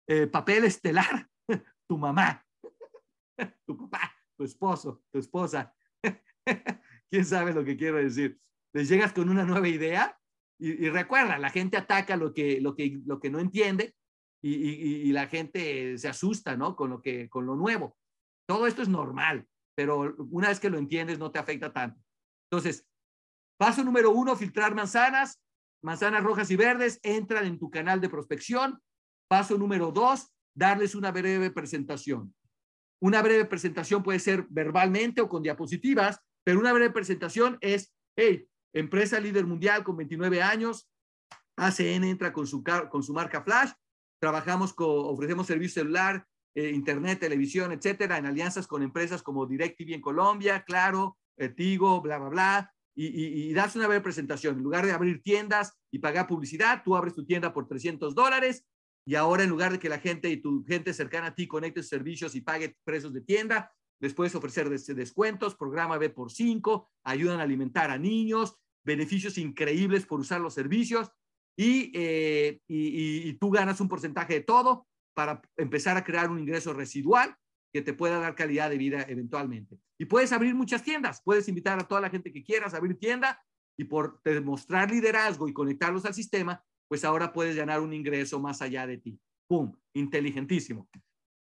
[0.07, 1.29] Eh, papel estelar,
[1.91, 2.41] tu mamá,
[3.67, 5.75] tu papá, tu esposo, tu esposa.
[7.11, 8.39] ¿Quién sabe lo que quiero decir?
[8.73, 10.17] Les llegas con una nueva idea
[10.57, 13.93] y, recuerda, la gente ataca lo que, lo que, lo que no entiende
[14.41, 16.77] y, la gente se asusta, ¿no?
[16.77, 17.97] Con lo, que, con lo nuevo.
[18.47, 22.01] Todo esto es normal, pero una vez que lo entiendes no te afecta tanto.
[22.49, 22.87] Entonces,
[23.57, 25.43] paso número uno, filtrar manzanas,
[25.83, 28.79] manzanas rojas y verdes, entran en tu canal de prospección.
[29.27, 32.33] Paso número dos, darles una breve presentación.
[33.01, 38.47] Una breve presentación puede ser verbalmente o con diapositivas, pero una breve presentación es, hey,
[38.73, 40.89] empresa líder mundial con 29 años,
[41.57, 43.71] ACN entra con su, con su marca Flash,
[44.21, 49.95] Trabajamos, con, ofrecemos servicio celular, eh, internet, televisión, etcétera, en alianzas con empresas como DirecTV
[49.95, 52.73] en Colombia, Claro, eh, Tigo, bla, bla, bla.
[52.93, 54.57] Y, y, das una breve presentación.
[54.57, 58.63] En lugar de abrir tiendas y pagar publicidad, tú abres tu tienda por 300 dólares
[59.05, 61.83] y ahora en lugar de que la gente y tu gente cercana a ti conecte
[61.83, 67.39] servicios y pague precios de tienda, les puedes ofrecer descuentos, programa B por 5, ayudan
[67.39, 71.11] a alimentar a niños, beneficios increíbles por usar los servicios
[71.57, 76.73] eh, y, y, tú ganas un porcentaje de todo para empezar a crear un ingreso
[76.73, 77.35] residual
[77.71, 79.77] que te pueda dar calidad de vida eventualmente.
[79.99, 82.97] Y puedes abrir muchas tiendas, puedes invitar a toda la gente que quieras a abrir
[82.97, 83.39] tienda
[83.77, 88.61] y por demostrar liderazgo y conectarlos al sistema, pues ahora puedes ganar un ingreso más
[88.61, 89.17] allá de ti.
[89.47, 89.73] ¡Pum!
[89.93, 90.89] Inteligentísimo.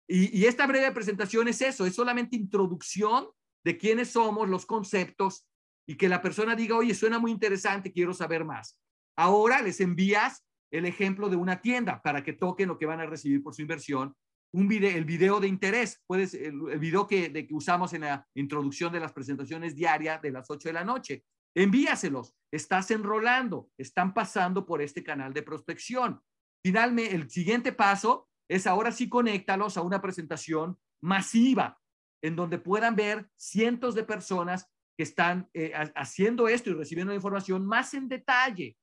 [0.06, 3.28] Y, esta breve presentación es eso, es solamente introducción
[3.64, 5.46] de quiénes somos, los conceptos
[5.87, 8.78] y que la persona diga, oye, suena muy interesante, quiero saber más.
[9.16, 13.06] Ahora les envías el ejemplo de una tienda para que toquen lo que van a
[13.06, 14.14] recibir por su inversión.
[14.52, 18.26] Un video, el video de interés, puedes, el, video que, de, que usamos en la
[18.34, 21.24] introducción de las presentaciones diarias de las 8 de la noche.
[21.54, 22.34] Envíaselos.
[22.50, 26.22] Estás enrolando, están pasando por este canal de prospección.
[26.64, 31.78] Finalmente, el siguiente paso es ahora sí conéctalos a una presentación masiva
[32.22, 37.16] en donde puedan ver cientos de personas que están eh, haciendo esto y recibiendo la
[37.16, 38.76] información más en detalle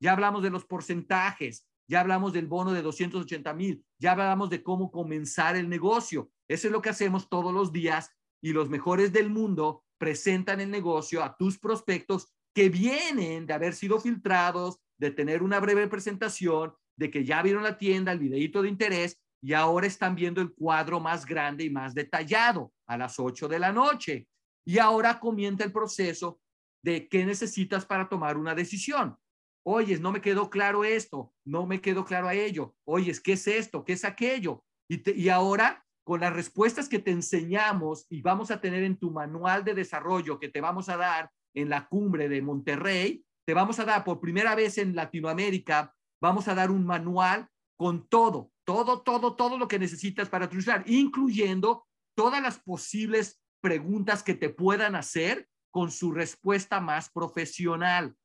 [0.00, 4.62] ya hablamos de los porcentajes, ya hablamos del bono de 280 mil, ya hablamos de
[4.62, 6.30] cómo comenzar el negocio.
[6.48, 8.10] Eso es lo que hacemos todos los días
[8.42, 13.74] y los mejores del mundo presentan el negocio a tus prospectos que vienen de haber
[13.74, 18.62] sido filtrados, de tener una breve presentación, de que ya vieron la tienda, el videito
[18.62, 23.18] de interés y ahora están viendo el cuadro más grande y más detallado a las
[23.18, 24.26] 8 de la noche.
[24.66, 26.40] Y ahora comienza el proceso
[26.82, 29.16] de qué necesitas para tomar una decisión.
[29.62, 32.74] Oyes, no me quedó claro esto, no me quedó claro a ello.
[32.84, 33.84] Oyes, ¿qué es esto?
[33.84, 34.64] ¿Qué es aquello?
[34.88, 39.12] Y, y ahora, con las respuestas que te enseñamos y vamos a tener en tu
[39.12, 43.78] manual de desarrollo que te vamos a dar en la cumbre de Monterrey, te vamos
[43.78, 47.46] a dar por primera vez en Latinoamérica, vamos a dar un manual
[47.76, 54.24] con todo, todo, todo, todo lo que necesitas para triunfar, incluyendo todas las posibles preguntas
[54.24, 58.16] que te puedan hacer con su respuesta más profesional.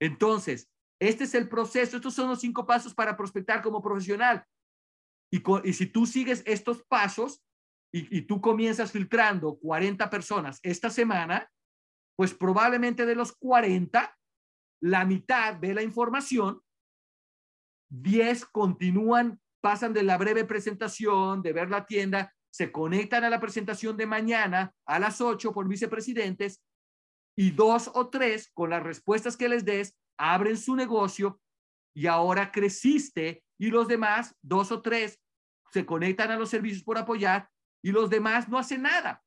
[0.00, 0.70] Entonces,
[1.00, 4.44] este es el proceso, estos son los cinco pasos para prospectar como profesional.
[5.32, 7.42] Y, y si tú sigues estos pasos
[7.92, 11.50] y, tú comienzas filtrando 40 personas esta semana,
[12.16, 14.16] pues probablemente de los 40,
[14.82, 16.60] la mitad ve la información,
[17.90, 23.40] 10 continúan, pasan de la breve presentación, de ver la tienda, se conectan a la
[23.40, 26.62] presentación de mañana a las 8 por vicepresidentes
[27.36, 31.40] y dos o tres, con las respuestas que les des, abren su negocio
[31.94, 35.20] y ahora creciste y los demás, dos o tres,
[35.70, 37.50] se conectan a los servicios por apoyar
[37.82, 39.22] y los demás no hacen nada.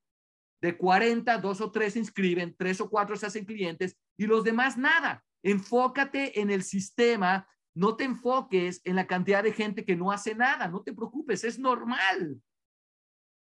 [0.59, 4.43] De 40, dos o tres se inscriben, tres o cuatro se hacen clientes y los
[4.43, 5.23] demás nada.
[5.43, 10.33] Enfócate en el sistema, no te enfoques en la cantidad de gente que no hace
[10.33, 12.41] nada, no te preocupes, es normal.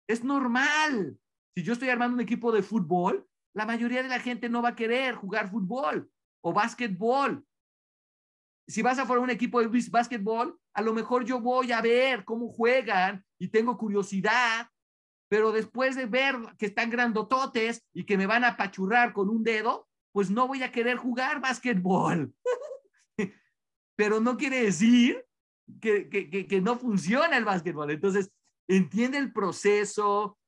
[0.08, 1.16] Es normal.
[1.54, 4.70] Si yo estoy armando un equipo de fútbol, la mayoría de la gente no va
[4.70, 6.10] a querer jugar fútbol
[6.42, 7.46] o básquetbol.
[8.70, 12.24] Si vas a formar un equipo de básquetbol, a lo mejor yo voy a ver
[12.24, 14.68] cómo juegan y tengo curiosidad,
[15.28, 19.42] pero después de ver que están grandototes y que me van a pachurrar con un
[19.42, 22.32] dedo, pues no voy a querer jugar básquetbol.
[23.96, 25.24] pero no quiere decir
[25.80, 27.90] que, no funciona el básquetbol.
[27.90, 28.30] Entonces,
[28.68, 30.38] entiende el proceso,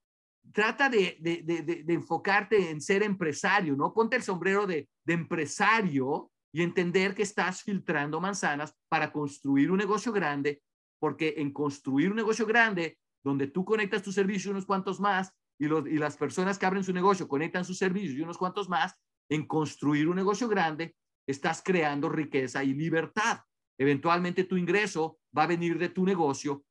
[0.53, 3.93] trata de, de, enfocarte en ser empresario, ¿no?
[3.93, 10.11] Ponte el sombrero de, empresario y entender que estás filtrando manzanas para construir un negocio
[10.11, 10.61] grande,
[10.99, 15.67] porque en construir un negocio grande, donde tú conectas tu servicio unos cuantos más, y,
[15.67, 18.93] las personas que abren su negocio conectan sus servicios y unos cuantos más,
[19.29, 20.95] en construir un negocio grande,
[21.27, 23.39] estás creando riqueza y libertad.
[23.79, 26.63] Eventualmente tu ingreso va a venir de tu negocio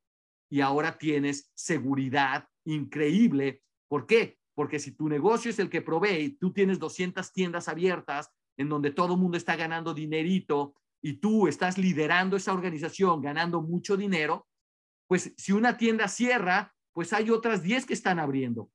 [0.49, 3.63] y ahora tienes seguridad increíble.
[3.89, 4.37] ¿Por qué?
[4.55, 8.91] Porque si tu negocio es el que provee tú tienes 200 tiendas abiertas en donde
[8.91, 14.47] todo el mundo está ganando dinerito y tú estás liderando esa organización ganando mucho dinero,
[15.07, 18.71] pues si una tienda cierra, pues hay otras 10 que están abriendo.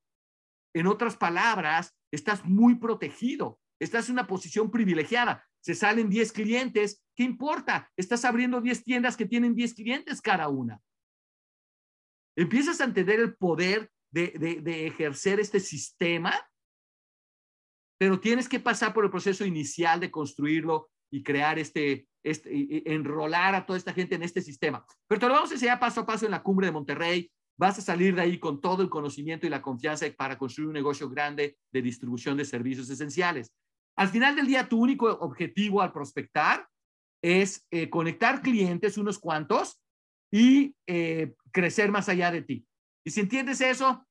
[0.75, 5.45] En otras palabras, estás muy protegido, estás en una posición privilegiada.
[5.61, 7.91] Se salen 10 clientes, ¿qué importa?
[7.97, 10.81] Estás abriendo 10 tiendas que tienen 10 clientes cada una.
[12.37, 16.33] Empiezas a entender el poder de, ejercer este sistema,
[17.99, 23.55] pero tienes que pasar por el proceso inicial de construirlo y crear este, este enrolar
[23.55, 24.85] a toda esta gente en este sistema.
[25.09, 27.31] Pero te lo vamos a enseñar paso a paso en la cumbre de Monterrey.
[27.59, 30.75] Vas a salir de ahí con todo el conocimiento y la confianza para construir un
[30.75, 33.53] negocio grande de distribución de servicios esenciales.
[33.97, 36.69] Al final del día, tu único objetivo al prospectar
[37.21, 39.81] es eh, conectar clientes, unos cuantos,
[40.31, 42.67] y eh, crecer más allá de ti.
[43.05, 44.07] Y si entiendes eso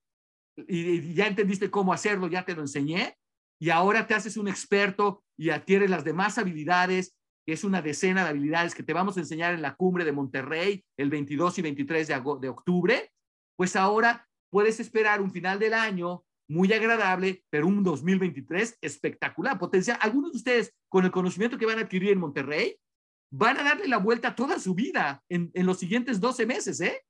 [0.56, 3.15] y, ya entendiste cómo hacerlo, ya te lo enseñé,
[3.60, 7.15] y ahora te haces un experto y adquieres las demás habilidades,
[7.46, 10.12] que es una decena de habilidades que te vamos a enseñar en la cumbre de
[10.12, 13.12] Monterrey el 22 y 23 de, octubre,
[13.56, 19.98] pues ahora puedes esperar un final del año muy agradable, pero un 2023 espectacular, potencial.
[20.02, 22.78] Algunos de ustedes, con el conocimiento que van a adquirir en Monterrey,
[23.32, 27.02] van a darle la vuelta toda su vida en, en los siguientes 12 meses, ¿eh?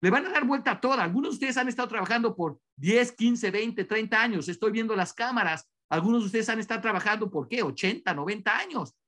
[0.00, 1.02] Le van a dar vuelta a toda.
[1.02, 4.48] Algunos de ustedes han estado trabajando por 10, 15, 20, 30 años.
[4.48, 5.68] Estoy viendo las cámaras.
[5.90, 7.62] Algunos de ustedes han estado trabajando por qué?
[7.62, 8.94] 80, 90 años.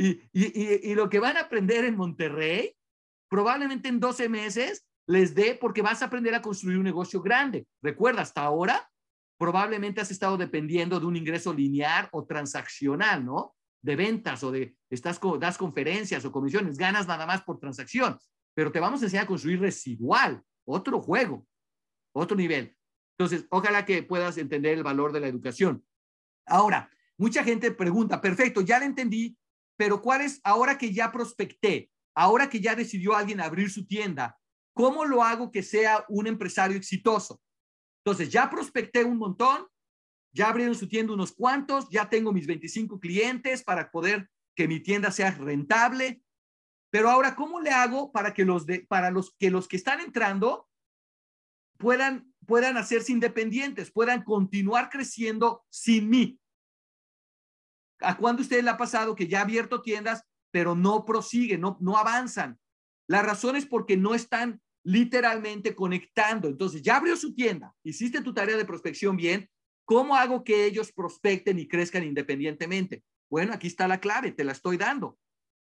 [0.00, 2.76] Y, y, y, y, lo que van a aprender en Monterrey,
[3.28, 7.66] probablemente en 12 meses les dé porque vas a aprender a construir un negocio grande.
[7.82, 8.88] Recuerda, hasta ahora
[9.36, 13.56] probablemente has estado dependiendo de un ingreso lineal o transaccional, ¿no?
[13.82, 18.16] De ventas o de, estás, das conferencias o comisiones, ganas nada más por transacción
[18.58, 21.46] pero te vamos a enseñar a construir residual, otro juego,
[22.12, 22.76] otro nivel.
[23.16, 25.86] Entonces, ojalá que puedas entender el valor de la educación.
[26.44, 29.38] Ahora, mucha gente pregunta, perfecto, ya lo entendí,
[29.76, 34.36] pero ¿cuál es ahora que ya prospecté, ahora que ya decidió alguien abrir su tienda,
[34.74, 37.40] cómo lo hago que sea un empresario exitoso?
[38.04, 39.68] Entonces, ya prospecté un montón,
[40.34, 44.80] ya abrieron su tienda unos cuantos, ya tengo mis 25 clientes para poder que mi
[44.80, 46.22] tienda sea rentable,
[46.90, 50.00] pero ahora, ¿cómo le hago para que los, de, para los, que, los que están
[50.00, 50.68] entrando
[51.78, 56.40] puedan, puedan hacerse independientes, puedan continuar creciendo sin mí?
[58.00, 61.76] ¿A cuándo usted le ha pasado que ya ha abierto tiendas, pero no prosiguen, no,
[61.80, 62.58] no avanzan?
[63.08, 66.48] La razón es porque no están literalmente conectando.
[66.48, 69.50] Entonces, ya abrió su tienda, hiciste tu tarea de prospección bien.
[69.84, 73.02] ¿Cómo hago que ellos prospecten y crezcan independientemente?
[73.30, 75.18] Bueno, aquí está la clave, te la estoy dando.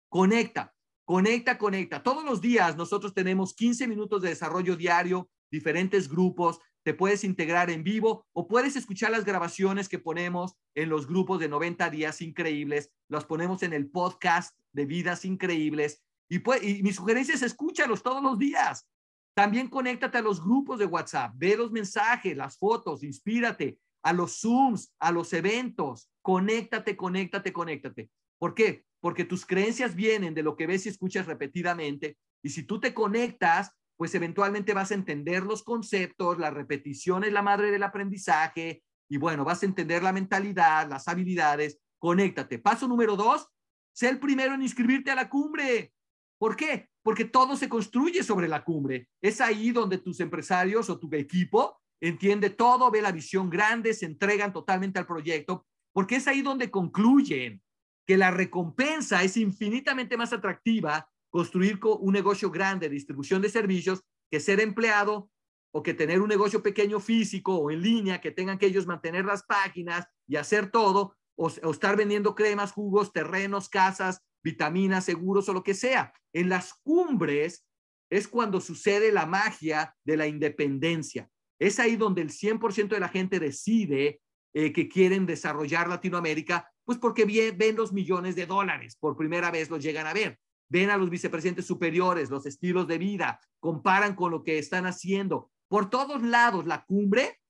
[0.08, 0.75] Conecta.
[1.06, 2.02] Conecta, conecta.
[2.02, 7.70] Todos los días nosotros tenemos 15 minutos de desarrollo diario, diferentes grupos, te puedes integrar
[7.70, 12.20] en vivo o puedes escuchar las grabaciones que ponemos en los grupos de 90 días
[12.22, 17.42] increíbles, las ponemos en el podcast de vidas increíbles y, pues, y mi sugerencia es
[17.42, 18.88] escúchalos todos los días.
[19.36, 24.40] También conéctate a los grupos de WhatsApp, ve los mensajes, las fotos, inspírate a los
[24.40, 28.10] Zooms, a los eventos, conéctate, conéctate, conéctate.
[28.38, 28.84] ¿Por qué?
[29.00, 32.16] Porque tus creencias vienen de lo que ves y escuchas repetidamente
[32.46, 37.32] y si tú te conectas, pues eventualmente vas a entender los conceptos, la repetición es
[37.32, 42.60] la madre del aprendizaje y bueno, vas a entender la mentalidad, las habilidades, conéctate.
[42.60, 43.48] Paso número dos,
[43.92, 45.92] sé el primero en inscribirte a la cumbre.
[46.38, 46.88] ¿Por qué?
[47.02, 49.08] Porque todo se construye sobre la cumbre.
[49.20, 54.06] Es ahí donde tus empresarios o tu equipo entiende todo, ve la visión grande, se
[54.06, 57.60] entregan totalmente al proyecto, porque es ahí donde concluyen
[58.06, 64.02] que la recompensa es infinitamente más atractiva construir un negocio grande de distribución de servicios
[64.30, 65.30] que ser empleado
[65.72, 69.24] o que tener un negocio pequeño físico o en línea, que tengan que ellos mantener
[69.24, 75.52] las páginas y hacer todo, o, estar vendiendo cremas, jugos, terrenos, casas, vitaminas, seguros o
[75.52, 76.12] lo que sea.
[76.32, 77.66] En las cumbres
[78.10, 81.28] es cuando sucede la magia de la independencia.
[81.58, 84.20] Es ahí donde el 100% de la gente decide
[84.54, 89.68] eh, que quieren desarrollar Latinoamérica, pues porque ven los millones de dólares, por primera vez
[89.68, 94.30] los llegan a ver ven a los vicepresidentes superiores, los estilos de vida, comparan con
[94.30, 95.50] lo que están haciendo.
[95.68, 97.40] Por todos lados, la cumbre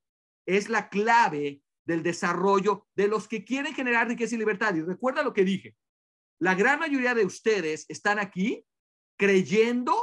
[0.46, 4.74] es la clave del desarrollo de los que quieren generar riqueza y libertad.
[4.74, 5.76] Y recuerda lo que dije,
[6.38, 8.64] la gran mayoría de ustedes están aquí
[9.16, 9.94] creyendo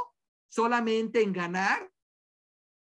[0.48, 1.90] solamente en ganar,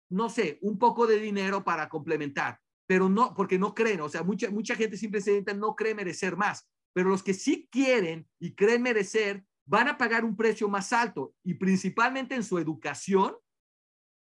[0.09, 2.59] no sé, un poco de dinero para complementar,
[2.91, 6.69] pero no, porque no creen, o sea, mucha, mucha gente simplemente no cree merecer más,
[6.91, 11.33] pero los que sí quieren y creen merecer van a pagar un precio más alto
[11.41, 13.33] y principalmente en su educación,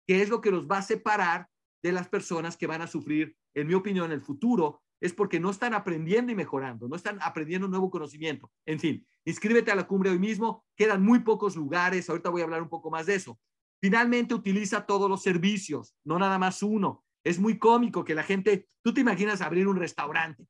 [0.07, 1.49] que es lo que los va a separar
[1.83, 5.41] de las personas que van a sufrir, en mi opinión, en el futuro, es porque
[5.41, 8.49] no están aprendiendo y mejorando, no están aprendiendo nuevo conocimiento.
[8.65, 12.45] En fin, inscríbete a la cumbre hoy mismo, quedan muy pocos lugares, ahorita voy a
[12.45, 13.37] hablar un poco más de eso.
[13.81, 17.03] Finalmente, utiliza todos los servicios, no nada más uno.
[17.23, 20.45] Es muy cómico que la gente, tú te imaginas abrir un restaurante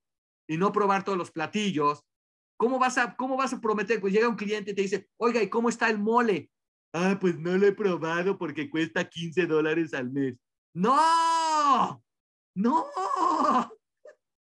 [0.47, 2.05] y no probar todos los platillos
[2.61, 3.99] ¿Cómo vas a, cómo vas a prometer?
[3.99, 6.51] Pues llega un cliente y te dice, oiga, ¿y cómo está el mole?
[6.93, 10.38] Ah, pues no lo he probado porque cuesta 15 dólares al mes.
[10.76, 12.03] No,
[12.55, 12.86] no.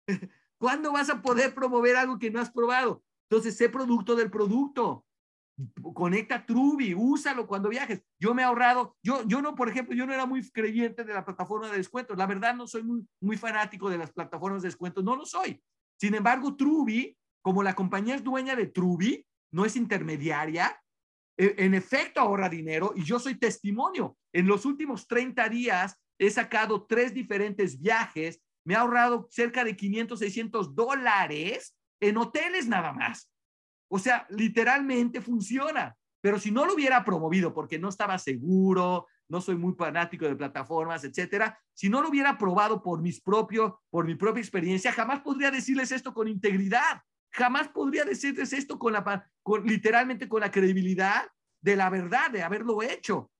[0.58, 3.04] ¿Cuándo vas a poder promover algo que no has probado?
[3.30, 5.06] Entonces, sé producto del producto.
[5.94, 8.02] Conecta Truby, úsalo cuando viajes.
[8.20, 11.12] Yo me he ahorrado, yo, yo no, por ejemplo, yo no era muy creyente de
[11.14, 12.16] la plataforma de descuentos.
[12.16, 15.02] La verdad, no soy muy, fanático de las plataformas de descuentos.
[15.02, 15.60] No lo soy.
[16.00, 17.16] Sin embargo, Truby
[17.48, 20.78] como la compañía es dueña de Truby, no es intermediaria,
[21.36, 24.18] e, en efecto ahorra dinero y yo soy testimonio.
[24.34, 29.76] En los últimos 30 días he sacado tres diferentes viajes, me ha ahorrado cerca de
[29.76, 33.30] 500, 600 dólares en hoteles nada más.
[33.88, 35.96] O sea, literalmente funciona.
[36.20, 40.36] Pero si no lo hubiera promovido porque no estaba seguro, no soy muy fanático de
[40.36, 45.20] plataformas, etcétera, si no lo hubiera probado por mis propios, por mi propia experiencia, jamás
[45.20, 47.02] podría decirles esto con integridad.
[47.30, 51.28] Jamás podría decirles esto con la, con, literalmente con la credibilidad
[51.60, 53.30] de la verdad, de haberlo hecho.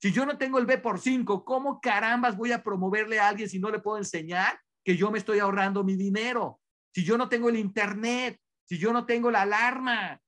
[0.00, 3.48] Si yo no tengo el B por 5, ¿cómo carambas voy a promoverle a alguien
[3.48, 6.60] si no le puedo enseñar que yo me estoy ahorrando mi dinero?
[6.94, 8.40] Si yo no tengo el Internet,
[8.70, 10.22] si yo no tengo la alarma,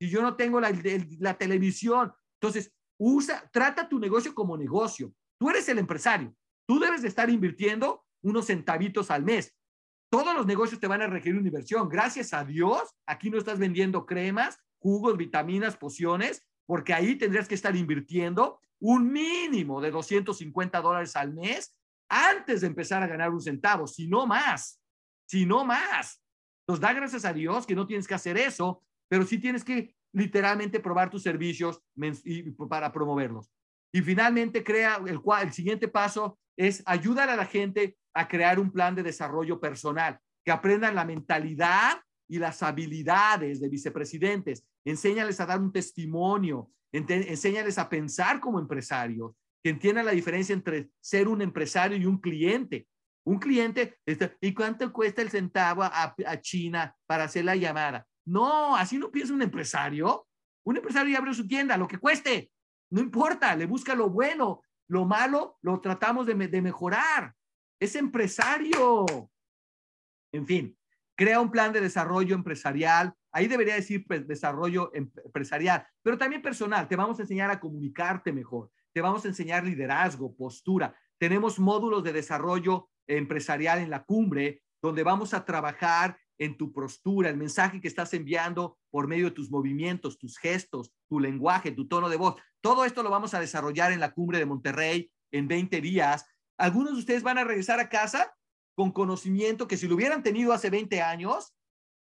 [0.00, 2.12] si yo no tengo la, televisión.
[2.40, 5.14] Entonces, usa, trata tu negocio como negocio.
[5.38, 6.34] Tú eres el empresario.
[6.66, 9.56] Tú debes de estar invirtiendo unos centavitos al mes.
[10.10, 11.88] Todos los negocios te van a requerir una inversión.
[11.88, 17.54] Gracias a Dios, aquí no estás vendiendo cremas, jugos, vitaminas, pociones, porque ahí tendrías que
[17.54, 21.76] estar invirtiendo un mínimo de 250 dólares al mes
[22.08, 24.82] antes de empezar a ganar un centavo, si no más,
[25.26, 26.23] si no más.
[26.68, 29.94] Nos da gracias a Dios que no tienes que hacer eso, pero sí tienes que
[30.12, 31.82] literalmente probar tus servicios
[32.68, 33.50] para promoverlos.
[33.92, 38.70] Y finalmente, crea el, el siguiente paso es ayudar a la gente a crear un
[38.70, 44.64] plan de desarrollo personal, que aprendan la mentalidad y las habilidades de vicepresidentes.
[44.84, 50.90] Enséñales a dar un testimonio, enséñales a pensar como empresarios, que entiendan la diferencia entre
[51.00, 52.86] ser un empresario y un cliente.
[53.26, 53.98] Un cliente,
[54.40, 58.06] ¿y cuánto cuesta el centavo a, China para hacer la llamada?
[58.26, 60.26] No, así no piensa un empresario.
[60.64, 62.50] Un empresario abre su tienda, lo que cueste,
[62.90, 67.34] no importa, le busca lo bueno, lo malo lo tratamos de, de mejorar
[67.84, 69.30] es empresario.
[70.32, 70.76] En fin,
[71.16, 73.14] crea un plan de desarrollo empresarial.
[73.32, 76.88] Ahí debería decir pues, desarrollo em, empresarial, pero también personal.
[76.88, 78.70] Te vamos a enseñar a comunicarte mejor.
[78.92, 80.96] Te vamos a enseñar liderazgo, postura.
[81.18, 87.30] tenemos módulos de desarrollo empresarial en la cumbre, donde vamos a trabajar en tu postura,
[87.30, 91.86] el mensaje que estás enviando por medio de tus movimientos, tus gestos, tu lenguaje, tu
[91.86, 92.36] tono de voz.
[92.60, 96.26] Todo esto lo vamos a desarrollar en la cumbre de Monterrey en 20 días.
[96.58, 98.34] Algunos de ustedes van a regresar a casa
[98.76, 101.54] con conocimiento que si lo hubieran tenido hace 20 años,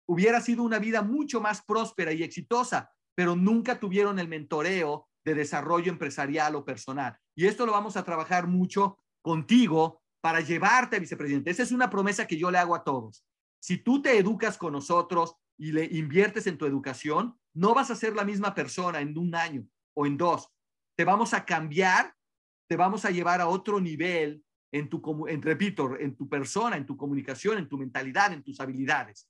[0.06, 5.34] hubiera sido una vida mucho más próspera y exitosa, pero nunca tuvieron el mentoreo de
[5.34, 7.18] desarrollo empresarial o personal.
[7.34, 11.50] Y esto lo vamos a trabajar mucho contigo para llevarte vicepresidente.
[11.50, 13.26] Esa es una promesa que yo le hago a todos.
[13.60, 17.94] Si tú te educas con nosotros y le inviertes en tu educación, no vas a
[17.94, 20.50] ser la misma persona en un año o en dos.
[20.96, 22.14] Te vamos a cambiar,
[22.66, 26.86] te vamos a llevar a otro nivel en tu, en, repito, en tu persona, en
[26.86, 29.28] tu comunicación, en tu mentalidad, en tus habilidades.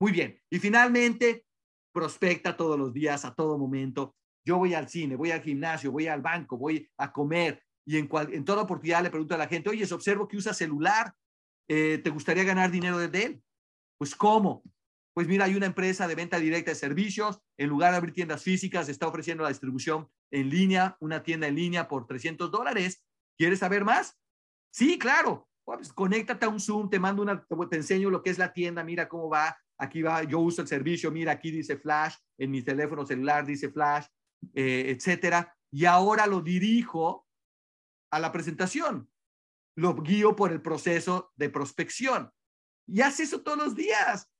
[0.00, 0.40] Muy bien.
[0.48, 1.44] Y finalmente,
[1.92, 4.14] prospecta todos los días, a todo momento.
[4.44, 8.44] Yo voy al cine, voy al gimnasio, voy al banco, voy a comer y en,
[8.44, 11.14] toda oportunidad le pregunto a la gente, oye, observo que usa celular,
[11.68, 13.42] eh, ¿te gustaría ganar dinero desde él?
[13.96, 14.62] Pues ¿cómo?
[15.14, 18.42] Pues mira, hay una empresa de venta directa de servicios, en lugar de abrir tiendas
[18.42, 23.04] físicas, está ofreciendo la distribución en línea, una tienda en línea por 300 dólares.
[23.38, 24.18] ¿Quieres saber más?
[24.72, 25.48] Sí, claro.
[25.64, 28.84] Pues conéctate a un Zoom, te mando una, te enseño lo que es la tienda,
[28.84, 32.62] mira cómo va, aquí va, yo uso el servicio, mira, aquí dice Flash, en mi
[32.62, 34.06] teléfono celular dice Flash,
[34.54, 35.56] eh, etcétera.
[35.72, 37.25] Y ahora lo dirijo
[38.10, 39.10] a la presentación.
[39.76, 42.30] Lo guío por el proceso de prospección.
[42.86, 44.30] Y hace eso todos los días.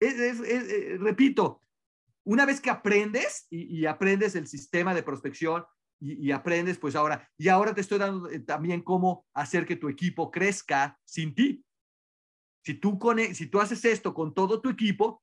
[0.00, 1.62] Eh, repito,
[2.24, 5.64] una vez que aprendes y, aprendes el sistema de prospección
[6.02, 9.88] y, aprendes, pues ahora, y ahora te estoy dando eh, también cómo hacer que tu
[9.88, 11.62] equipo crezca sin ti.
[12.64, 12.98] Si tú,
[13.34, 15.22] si tú haces esto con todo tu equipo,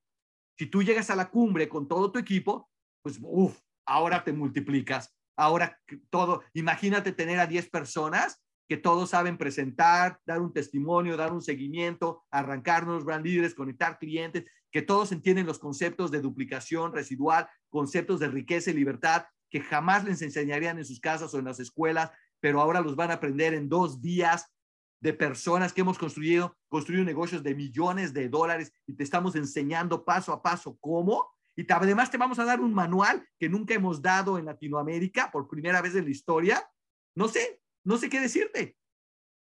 [0.57, 2.69] si tú llegas a la cumbre con todo tu equipo,
[3.01, 5.16] pues uff, ahora te multiplicas.
[5.37, 5.79] Ahora
[6.09, 11.41] todo, imagínate tener a 10 personas que todos saben presentar, dar un testimonio, dar un
[11.41, 18.19] seguimiento, arrancarnos brand líderes, conectar clientes, que todos entienden los conceptos de duplicación residual, conceptos
[18.19, 22.11] de riqueza y libertad que jamás les enseñarían en sus casas o en las escuelas,
[22.39, 24.51] pero ahora los van a aprender en dos días
[24.99, 30.03] de personas que hemos construido, construido negocios de millones de dólares y te estamos enseñando
[30.03, 31.29] paso a paso cómo.
[31.57, 35.47] Y además te vamos a dar un manual que nunca hemos dado en Latinoamérica por
[35.47, 36.69] primera vez en la historia.
[37.15, 38.77] No sé, no sé qué decirte.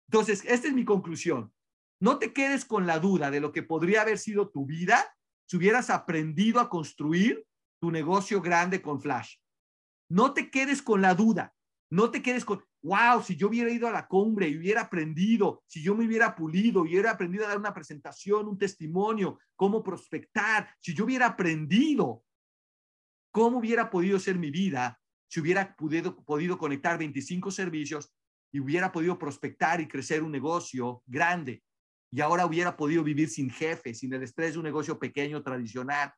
[0.08, 1.54] Entonces, esta es mi conclusión.
[2.00, 5.56] No te quedes con la duda de lo que podría haber sido tu vida si
[5.56, 7.46] hubieras aprendido a construir
[7.80, 9.36] tu negocio grande con Flash.
[10.10, 11.54] No te quedes con la duda.
[11.92, 15.62] No te quedes con, wow, si yo hubiera ido a la cumbre y hubiera aprendido,
[15.66, 20.68] si yo me hubiera pulido, hubiera aprendido a dar una presentación, un testimonio, cómo prospectar,
[20.80, 22.24] si yo hubiera aprendido
[23.30, 28.12] cómo hubiera podido ser mi vida, si hubiera podido, podido conectar 25 servicios
[28.52, 31.62] y hubiera podido prospectar y crecer un negocio grande
[32.12, 36.12] y ahora hubiera podido vivir sin jefe, sin el estrés de un negocio pequeño, tradicional,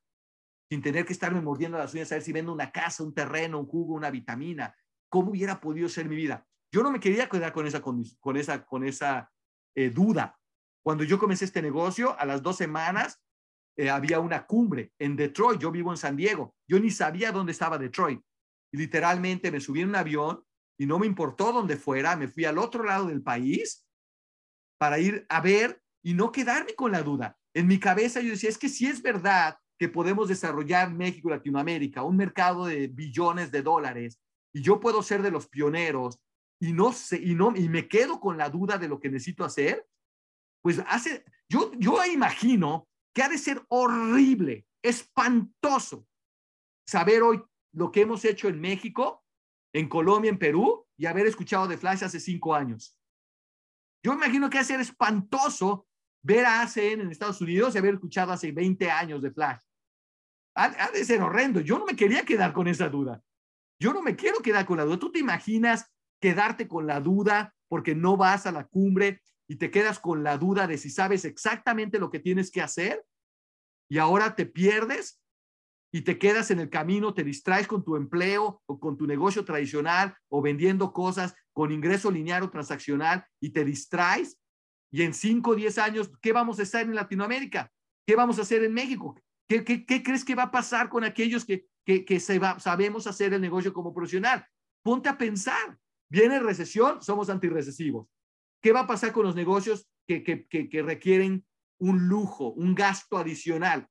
[0.70, 3.60] sin tener que estarme mordiendo las uñas a ver si vendo una casa, un terreno,
[3.60, 4.74] un jugo, una vitamina.
[5.10, 6.46] ¿Cómo hubiera podido ser mi vida?
[6.72, 9.30] Yo no me quería quedar con esa, con esa, con esa
[9.74, 10.38] eh, duda.
[10.82, 13.22] Cuando yo comencé este negocio, a las dos semanas
[13.76, 15.60] eh, había una cumbre en Detroit.
[15.60, 16.54] Yo vivo en San Diego.
[16.66, 18.20] Yo ni sabía dónde estaba Detroit.
[18.72, 20.42] Y literalmente me subí en un avión
[20.78, 22.16] y no me importó dónde fuera.
[22.16, 23.86] Me fui al otro lado del país
[24.78, 27.36] para ir a ver y no quedarme con la duda.
[27.54, 32.02] En mi cabeza yo decía, es que si es verdad que podemos desarrollar México Latinoamérica,
[32.02, 34.18] un mercado de billones de dólares,
[34.54, 36.18] y yo puedo ser de los pioneros
[36.62, 39.44] y no sé, y no, y me quedo con la duda de lo que necesito
[39.44, 39.84] hacer,
[40.62, 46.06] pues hace, yo, yo imagino que ha de ser horrible, espantoso
[46.86, 47.42] saber hoy
[47.72, 49.24] lo que hemos hecho en México,
[49.74, 52.96] en Colombia, en Perú, y haber escuchado de Flash hace cinco años.
[54.04, 55.88] Yo imagino que ha de ser espantoso
[56.22, 59.62] ver a ACN en Estados Unidos y haber escuchado hace 20 años de Flash.
[60.54, 61.58] Ha, de ser horrendo.
[61.58, 63.20] Yo no me quería quedar con esa duda.
[63.80, 65.00] Yo no me quiero quedar con la duda.
[65.00, 65.91] ¿Tú te imaginas
[66.22, 70.38] quedarte con la duda porque no vas a la cumbre y te quedas con la
[70.38, 73.04] duda de si sabes exactamente lo que tienes que hacer
[73.90, 75.20] y ahora te pierdes
[75.92, 79.44] y te quedas en el camino, te distraes con tu empleo o con tu negocio
[79.44, 84.38] tradicional o vendiendo cosas con ingreso lineal o transaccional y te distraes
[84.92, 87.72] y en 5 o 10 años, ¿qué vamos a estar en Latinoamérica?
[88.06, 89.18] ¿Qué vamos a hacer en México?
[89.48, 93.06] ¿Qué, qué, crees que va a pasar con aquellos que, que, que se va, sabemos
[93.06, 94.46] hacer el negocio como profesional?
[94.82, 95.78] Ponte a pensar.
[96.12, 98.06] Viene recesión, somos antirrecesivos.
[98.60, 101.46] ¿Qué va a pasar con los negocios que, requieren
[101.78, 103.88] un lujo, un gasto adicional?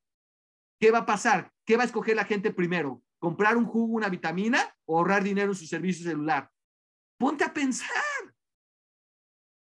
[0.80, 1.52] ¿Qué va a pasar?
[1.66, 3.02] ¿Qué va a escoger la gente primero?
[3.18, 6.48] ¿Comprar un jugo, una vitamina o ahorrar dinero en su servicio celular?
[7.18, 7.90] Ponte a pensar.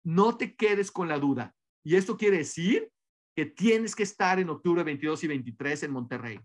[0.05, 1.55] no te quedes con la duda.
[1.85, 2.91] Y esto quiere decir
[3.37, 6.41] que tienes que estar en octubre 22 y 23 en Monterrey.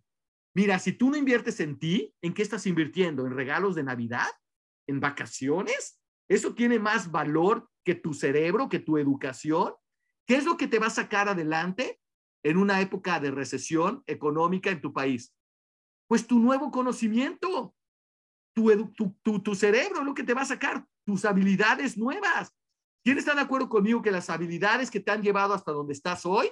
[0.53, 3.25] Mira, si tú no inviertes en ti, ¿en qué estás invirtiendo?
[3.25, 4.27] ¿En regalos de Navidad?
[4.87, 6.01] ¿En vacaciones?
[6.29, 9.73] Eso tiene más valor que tu cerebro, que tu educación.
[10.25, 12.01] ¿Qué es lo que te va a sacar adelante
[12.43, 15.33] en una época de recesión económica en tu país?
[16.07, 17.75] Pues tu nuevo conocimiento,
[18.53, 18.91] tu,
[19.23, 22.53] tu, tu, cerebro lo que te va a sacar, tus habilidades nuevas.
[23.03, 26.25] ¿Quién está de acuerdo conmigo que las habilidades que te han llevado hasta donde estás
[26.25, 26.51] hoy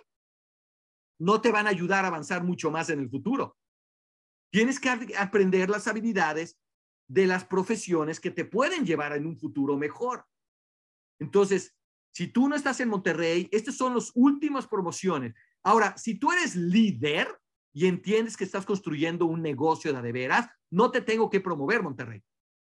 [1.20, 3.58] no te van a ayudar a avanzar mucho más en el futuro?
[4.52, 6.58] Tienes que aprender las habilidades
[7.08, 10.26] de las profesiones que te pueden llevar en un futuro mejor.
[11.20, 11.76] Entonces,
[12.12, 15.36] si tú no estás en Monterrey, estas son las últimas promociones.
[15.64, 17.28] Ahora, si tú eres líder
[17.74, 22.24] y entiendes que estás construyendo un negocio de, veras, no te tengo que promover Monterrey.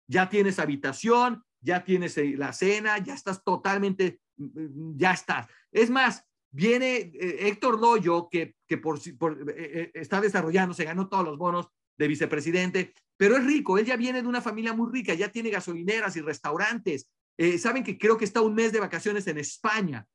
[0.09, 5.47] Ya tienes habitación, ya tienes eh, la cena, ya estás totalmente, mm, mm, ya estás.
[5.71, 11.09] Es más, viene eh, Héctor Loyo, que, que por, por eh, está desarrollando, se ganó
[11.09, 11.69] todos los bonos
[11.99, 15.51] de vicepresidente, pero es rico, él ya viene de una familia muy rica, ya tiene
[15.51, 17.11] gasolineras y restaurantes.
[17.59, 20.07] Saben que creo que está un mes de vacaciones en España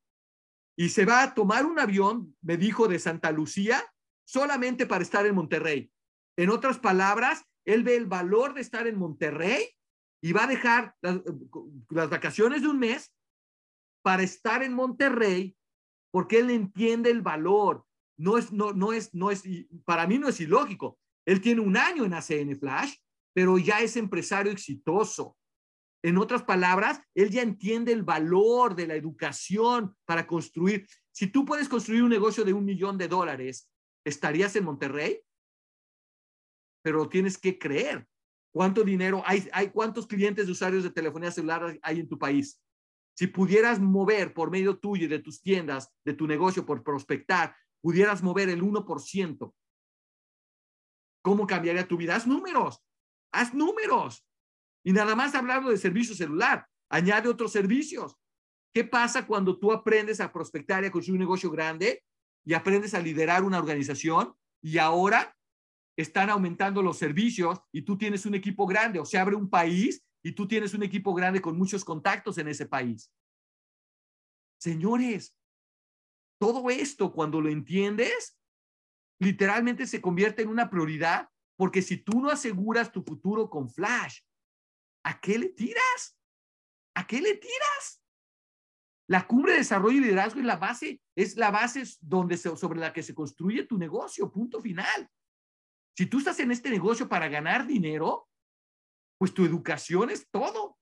[0.75, 3.83] y se va a tomar un avión, me dijo, de Santa Lucía,
[4.25, 5.91] solamente para estar en Monterrey.
[6.37, 9.69] En otras palabras, él ve el valor de estar en Monterrey
[10.21, 13.13] y va a dejar las, vacaciones de un mes
[14.01, 15.55] para estar en Monterrey
[16.11, 17.85] porque él entiende el valor.
[18.17, 19.43] No es, no, no es, no es,
[19.85, 20.99] para mí no es ilógico.
[21.25, 22.95] Él tiene un año en ACN Flash,
[23.33, 25.37] pero ya es empresario exitoso.
[26.03, 30.85] En otras palabras, él ya entiende el valor de la educación para construir.
[31.11, 33.69] Si tú puedes construir un negocio de un millón de dólares,
[34.05, 35.21] ¿estarías en Monterrey?
[36.83, 38.05] Pero tienes que creer.
[38.51, 39.69] ¿Cuánto dinero hay, hay?
[39.69, 42.61] ¿Cuántos clientes de usuarios de telefonía celular hay en tu país?
[43.15, 47.55] Si pudieras mover por medio tuyo y de tus tiendas, de tu negocio, por prospectar,
[47.81, 49.53] pudieras mover el 1%,
[51.23, 52.15] ¿cómo cambiaría tu vida?
[52.15, 52.83] Haz números,
[53.31, 54.23] haz números.
[54.83, 58.15] Y nada más hablando de servicio celular, añade otros servicios.
[58.73, 62.03] ¿Qué pasa cuando tú aprendes a prospectar y a construir un negocio grande
[62.45, 65.35] y aprendes a liderar una organización y ahora
[65.95, 70.03] están aumentando los servicios y tú tienes un equipo grande o se abre un país
[70.23, 73.11] y tú tienes un equipo grande con muchos contactos en ese país.
[74.59, 75.35] Señores,
[76.39, 78.37] todo esto cuando lo entiendes,
[79.23, 84.19] literalmente se convierte en una prioridad porque si tú no aseguras tu futuro con Flash,
[85.03, 86.17] ¿a qué le tiras?
[86.95, 88.03] ¿A qué le tiras?
[89.07, 92.93] La cumbre de desarrollo y liderazgo es la base, es la base donde sobre la
[92.93, 95.09] que se construye tu negocio, punto final.
[95.95, 98.27] Si tú estás en este negocio para ganar dinero,
[99.19, 100.77] pues tu educación es todo.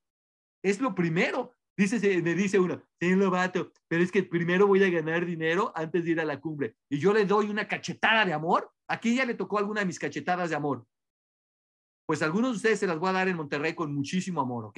[0.63, 1.55] Es lo primero.
[1.81, 6.05] Dice, me dice uno, señor Lobato, pero es que primero voy a ganar dinero antes
[6.05, 6.75] de ir a la cumbre.
[6.87, 8.71] Y yo le doy una cachetada de amor.
[8.87, 10.85] Aquí ya le tocó alguna de mis cachetadas de amor.
[12.05, 14.77] Pues algunos de ustedes se las voy a dar en Monterrey con muchísimo amor, ¿ok?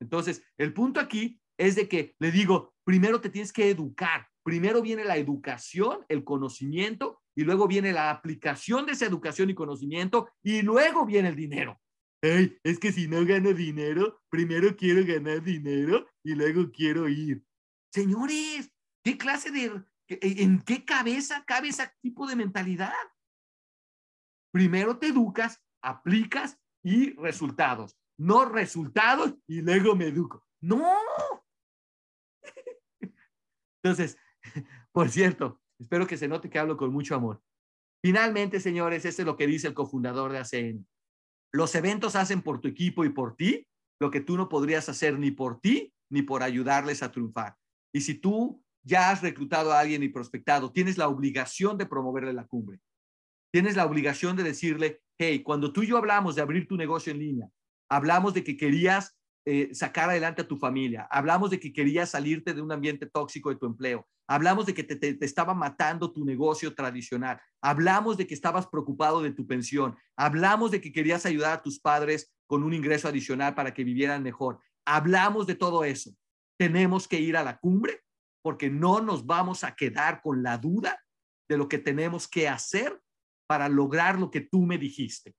[0.00, 4.26] Entonces, el punto aquí es de que le digo, primero te tienes que educar.
[4.42, 9.54] Primero viene la educación, el conocimiento, y luego viene la aplicación de esa educación y
[9.54, 11.80] conocimiento, y luego viene el dinero.
[12.22, 17.44] es que si no gano dinero, primero quiero ganar dinero y luego quiero ir.
[17.92, 22.92] Señores, ¿qué clase de, en qué cabeza cabe ese tipo de mentalidad?
[24.52, 27.96] Primero te educas, aplicas y resultados.
[28.18, 30.46] No resultados y luego me educo.
[30.60, 30.94] No.
[33.82, 34.18] Entonces,
[34.92, 37.42] por cierto, espero que se note que hablo con mucho amor.
[38.02, 40.86] Finalmente, señores, este es lo que dice el cofundador de ACN.
[41.52, 43.66] Los eventos hacen por tu equipo y por ti
[44.00, 47.56] lo que tú no podrías hacer ni por ti ni por ayudarles a triunfar.
[47.92, 52.32] Y si tú ya has reclutado a alguien y prospectado, tienes la obligación de promoverle
[52.32, 52.80] la cumbre.
[53.52, 57.12] Tienes la obligación de decirle, hey, cuando tú y yo hablamos de abrir tu negocio
[57.12, 57.48] en línea,
[57.88, 61.08] hablamos de que querías eh, sacar adelante a tu familia.
[61.10, 64.06] Hablamos de que querías salirte de un ambiente tóxico de tu empleo.
[64.28, 67.40] Hablamos de que te, te, estaba matando tu negocio tradicional.
[67.60, 69.96] Hablamos de que estabas preocupado de tu pensión.
[70.16, 74.22] Hablamos de que querías ayudar a tus padres con un ingreso adicional para que vivieran
[74.22, 74.60] mejor.
[74.86, 76.10] Hablamos de todo eso.
[76.58, 78.02] Tenemos que ir a la cumbre
[78.42, 81.02] porque no nos vamos a quedar con la duda
[81.48, 83.00] de lo que tenemos que hacer
[83.48, 85.34] para lograr lo que tú me dijiste.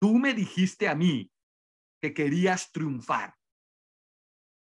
[0.00, 1.30] Tú me dijiste a mí
[2.02, 3.34] que querías triunfar.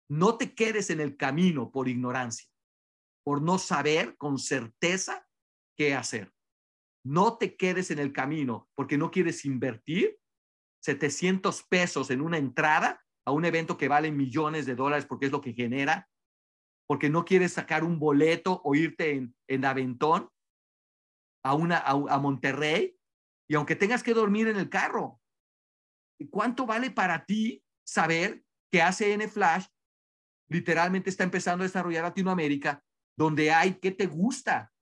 [0.09, 2.49] No te quedes en el camino por ignorancia,
[3.25, 5.27] por no saber con certeza
[5.77, 6.33] qué hacer.
[7.05, 10.19] No te quedes en el camino porque no quieres invertir
[10.87, 15.33] 700 pesos en una entrada a un evento que vale millones de dólares porque es
[15.33, 16.09] lo que genera,
[16.87, 20.31] porque no quieres sacar un boleto o irte en, en Aventón
[21.45, 22.97] a, una, a, Monterrey
[23.49, 25.21] y aunque tengas que dormir en el carro.
[26.31, 29.67] ¿Cuánto vale para ti saber que ACN Flash
[30.49, 32.83] literalmente está empezando a desarrollar Latinoamérica,
[33.17, 34.73] donde hay, ¿qué te gusta?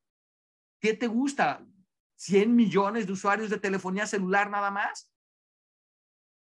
[0.80, 1.66] ¿Qué te gusta?
[2.16, 5.13] 100 millones de usuarios de telefonía celular nada más.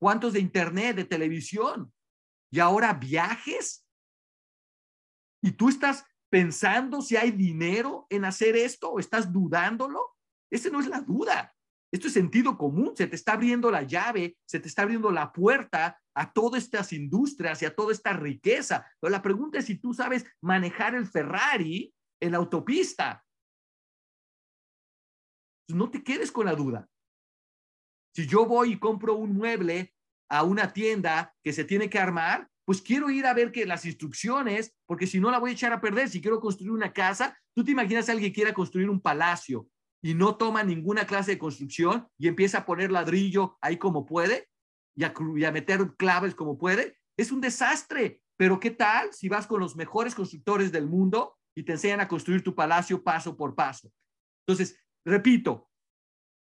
[0.03, 1.94] ¿Cuántos de internet, de televisión?
[2.50, 3.86] Y ahora viajes.
[5.40, 10.16] Y tú estás pensando si hay dinero en hacer esto o estás dudándolo.
[10.50, 11.55] Ese no es la duda.
[11.92, 12.96] Esto es sentido común.
[12.96, 16.92] Se te está abriendo la llave, se te está abriendo la puerta a todas estas
[16.92, 18.84] industrias y a toda esta riqueza.
[18.98, 23.24] Pero la pregunta es si tú sabes manejar el Ferrari en la autopista.
[25.68, 26.88] No te quedes con la duda.
[28.15, 29.95] Si yo voy y compro un mueble
[30.29, 33.85] a una tienda que se tiene que armar, pues quiero ir a ver que las
[33.85, 36.09] instrucciones, porque si no la voy a echar a perder.
[36.09, 39.69] Si quiero construir una casa, tú te imaginas a alguien que quiera construir un palacio
[40.03, 44.49] y no toma ninguna clase de construcción y empieza a poner ladrillo ahí como puede
[44.95, 46.99] y y a meter claves como puede.
[47.17, 48.21] Es un desastre.
[48.37, 52.09] Pero ¿qué tal si vas con los mejores constructores del mundo y te enseñan a
[52.09, 53.93] construir tu palacio paso por paso?
[54.47, 55.71] Entonces, repito,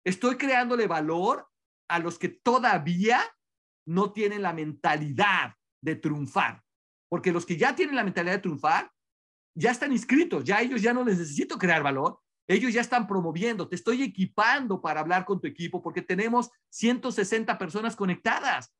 [0.04, 1.48] estoy creándole valor
[1.88, 3.20] a los que todavía
[3.86, 6.62] no tienen la mentalidad de triunfar,
[7.08, 8.90] porque los que ya tienen la mentalidad de triunfar
[9.54, 13.68] ya están inscritos, ya ellos ya no les necesito crear valor, ellos ya están promoviendo,
[13.68, 18.74] te estoy equipando para hablar con tu equipo porque tenemos 160 personas conectadas.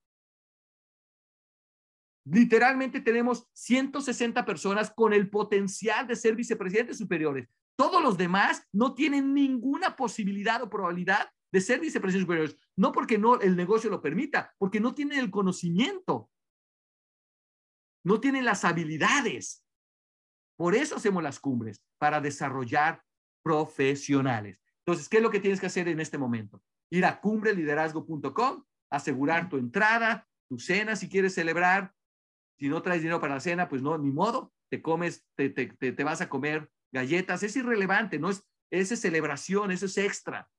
[2.24, 7.48] Literalmente tenemos 160 personas con el potencial de ser vicepresidentes superiores.
[7.76, 12.58] Todos los demás no tienen ninguna posibilidad o probabilidad de ser vicepresidentes superiores.
[12.76, 16.30] No porque no el negocio lo permita, porque no tienen el conocimiento.
[18.04, 19.64] No tienen las habilidades.
[20.56, 23.02] Por eso hacemos las cumbres, para desarrollar
[23.42, 24.60] profesionales.
[24.80, 26.62] Entonces, ¿qué es lo que tienes que hacer en este momento?
[26.90, 31.94] Ir a cumbreliderazgo.com, asegurar tu entrada, tu cena si quieres celebrar.
[32.58, 35.66] Si no traes dinero para la cena, pues no, ni modo, te comes, te, te,
[35.68, 37.42] te, vas a comer galletas.
[37.42, 40.50] Es irrelevante, no es, esa celebración, eso es extra.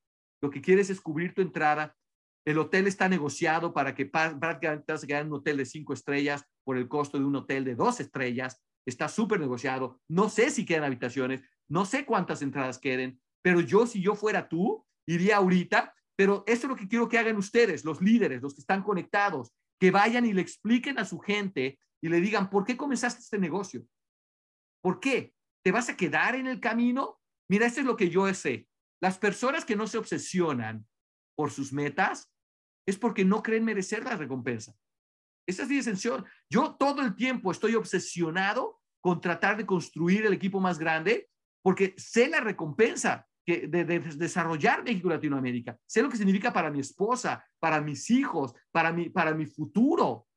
[0.42, 1.96] Lo que quieres es cubrir tu entrada.
[2.46, 5.66] El hotel está negociado para que prácticamente te vas a quedar en un hotel de
[5.66, 8.62] cinco estrellas por el costo de un hotel de dos estrellas.
[8.86, 10.00] Está súper negociado.
[10.08, 11.42] No sé si quedan habitaciones.
[11.68, 15.94] No sé cuántas entradas queden, pero yo, si yo fuera tú, iría ahorita.
[16.16, 19.54] Pero eso es lo que quiero que hagan ustedes, los líderes, los que están conectados,
[19.80, 23.38] que vayan y le expliquen a su gente y le digan, ¿por qué comenzaste este
[23.38, 23.86] negocio?
[24.82, 25.34] ¿Por qué?
[25.64, 27.20] ¿Te vas a quedar en el camino?
[27.50, 28.68] Mira, esto es lo que yo sé.
[29.02, 30.86] Las personas que no se obsesionan
[31.36, 32.32] por sus metas
[32.86, 34.74] es porque no creen merecer la recompensa.
[35.48, 36.26] Esa es mi esencial.
[36.50, 41.30] Yo todo el tiempo estoy obsesionado con tratar de construir el equipo más grande
[41.62, 45.78] porque sé la recompensa que de, desarrollar México Latinoamérica.
[45.86, 50.28] Sé lo que significa para mi esposa, para mis hijos, para mi, para mi futuro.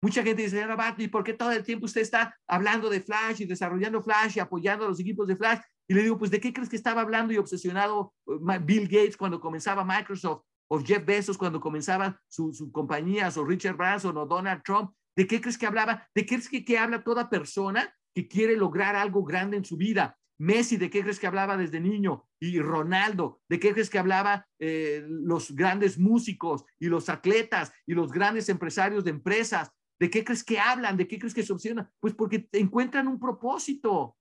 [0.00, 0.64] Mucha gente dice,
[0.98, 4.40] ¿y por qué todo el tiempo usted está hablando de Flash y desarrollando Flash y
[4.40, 5.60] apoyando a los equipos de Flash?
[5.88, 9.16] Y le digo, pues, ¿de qué crees que estaba hablando y obsesionado uh, Bill Gates
[9.16, 10.42] cuando comenzaba Microsoft?
[10.70, 14.92] O Jeff Bezos cuando comenzaba su, su compañía, o Richard Branson, o Donald Trump.
[15.16, 16.06] ¿De qué crees que hablaba?
[16.14, 19.76] ¿De qué crees que, que habla toda persona que quiere lograr algo grande en su
[19.76, 20.18] vida.
[20.40, 22.24] Messi, ¿de qué crees que hablaba desde niño?
[22.40, 27.94] Y Ronaldo, ¿de qué crees que hablaba eh, los grandes músicos y los atletas y
[27.94, 29.70] los grandes empresarios de empresas?
[30.00, 30.96] ¿De qué crees que hablan?
[30.96, 31.88] ¿De qué crees que se obsesionan?
[32.00, 34.16] Pues porque encuentran un propósito.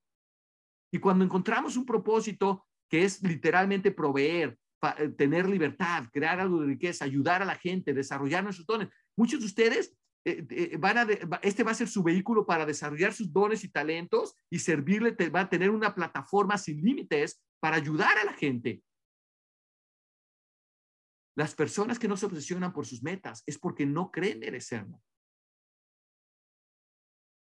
[0.92, 4.58] Y cuando encontramos un propósito que es literalmente proveer,
[4.98, 8.90] eh, tener libertad, crear algo de riqueza, ayudar a la gente, desarrollar nuestros dones.
[9.18, 11.08] Muchos de ustedes eh, eh, van a
[11.42, 15.42] este va a ser su vehículo para desarrollar sus dones y talentos y servirle, va
[15.42, 18.84] a tener una plataforma sin límites para ayudar a la gente.
[21.36, 25.02] Las personas que no se obsesionan por sus metas es porque no creen merecerlo.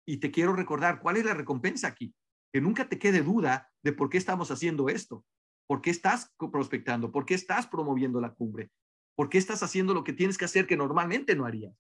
[0.07, 2.14] Y te quiero recordar, ¿cuál es la recompensa aquí?
[2.53, 5.24] Que nunca te quede duda de por qué estamos haciendo esto,
[5.66, 8.70] por qué estás prospectando, por qué estás promoviendo la cumbre,
[9.16, 11.74] por qué estás haciendo lo que tienes que hacer que normalmente no harías.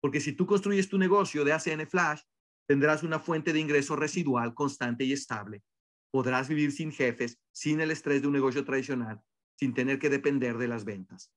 [0.00, 2.22] Porque si tú construyes tu negocio de ACN Flash,
[2.68, 5.62] tendrás una fuente de ingreso residual constante y estable.
[6.12, 9.22] Podrás vivir sin jefes, sin el estrés de un negocio tradicional,
[9.58, 11.32] sin tener que depender de las ventas.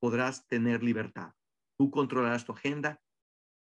[0.00, 1.32] Podrás tener libertad.
[1.78, 3.00] Tú controlarás tu agenda,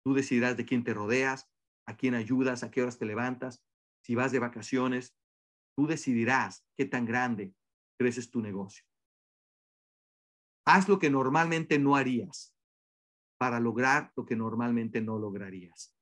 [0.05, 1.49] tú decidirás de quién te rodeas,
[1.87, 3.65] a quién ayudas, a qué horas te levantas,
[4.09, 5.15] si vas de vacaciones,
[5.77, 7.53] tú decidirás qué tan grande
[7.99, 8.87] creces tu negocio.
[10.67, 12.55] Haz lo que normalmente no harías
[13.39, 15.95] para lograr lo que normalmente no lograrías.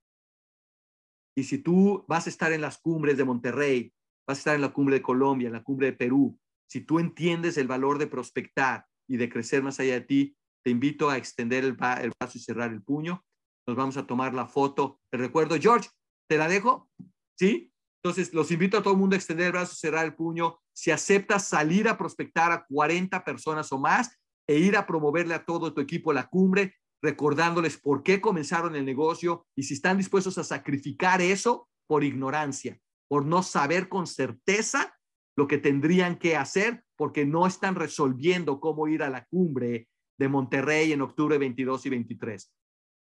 [1.36, 3.92] Y si tú vas a estar en las cumbres de Monterrey,
[4.26, 6.38] vas a estar en la cumbre de Colombia, en la cumbre de Perú,
[6.70, 10.70] si tú entiendes el valor de prospectar y de crecer más allá de ti, te
[10.70, 13.24] invito a extender el, brazo y cerrar el puño.
[13.66, 15.00] Nos vamos a tomar la foto.
[15.10, 15.90] Te recuerdo, George,
[16.28, 16.88] ¿te la dejo?
[17.36, 17.72] ¿Sí?
[18.02, 20.58] Entonces, los invito a todo el mundo a extender el brazo cerrar el puño.
[20.72, 24.16] Si aceptas salir a prospectar a 40 personas o más
[24.46, 28.84] e ir a promoverle a todo tu equipo la cumbre, recordándoles por qué comenzaron el
[28.84, 32.78] negocio y si están dispuestos a sacrificar eso por ignorancia,
[33.08, 34.96] por no saber con certeza
[35.36, 39.88] lo que tendrían que hacer porque no están resolviendo cómo ir a la cumbre
[40.18, 42.52] de Monterrey en octubre 22 y 23.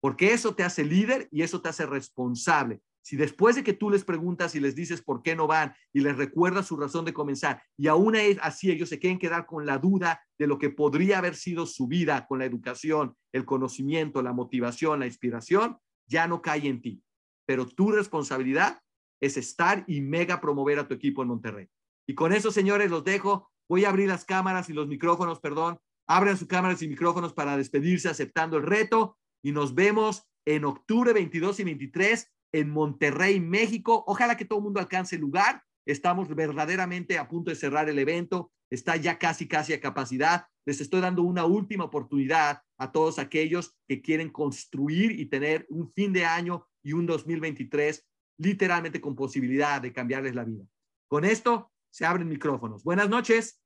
[0.02, 2.82] Porque eso te hace líder y eso te hace responsable.
[3.02, 6.02] Si después de que tú les preguntas y les dices por qué no van y
[6.02, 9.78] les recuerdas su razón de comenzar y aún así ellos se quieren quedar con la
[9.78, 14.34] duda de lo que podría haber sido su vida con la educación, el conocimiento, la
[14.34, 15.78] motivación, la inspiración,
[16.08, 17.02] ya no cae en ti.
[17.46, 18.80] Pero tu responsabilidad
[19.22, 21.68] es estar y mega promover a tu equipo en Monterrey.
[22.08, 23.52] Y con eso, señores, los dejo.
[23.68, 25.78] Voy a abrir las cámaras y los micrófonos, perdón.
[26.08, 31.14] Abran sus cámaras y micrófonos para despedirse aceptando el reto y nos vemos en octubre
[31.14, 34.04] 22 y 23 en Monterrey, México.
[34.08, 35.64] Ojalá que todo el mundo alcance el lugar.
[35.86, 38.52] Estamos verdaderamente a punto de cerrar el evento.
[38.70, 40.46] Está ya casi, casi a capacidad.
[40.66, 45.92] Les estoy dando una última oportunidad a todos aquellos que quieren construir y tener un
[45.94, 48.06] fin de año y un 2023
[48.38, 50.64] literalmente con posibilidad de cambiarles la vida.
[51.08, 52.84] Con esto, se abren micrófonos.
[52.84, 53.62] Buenas noches.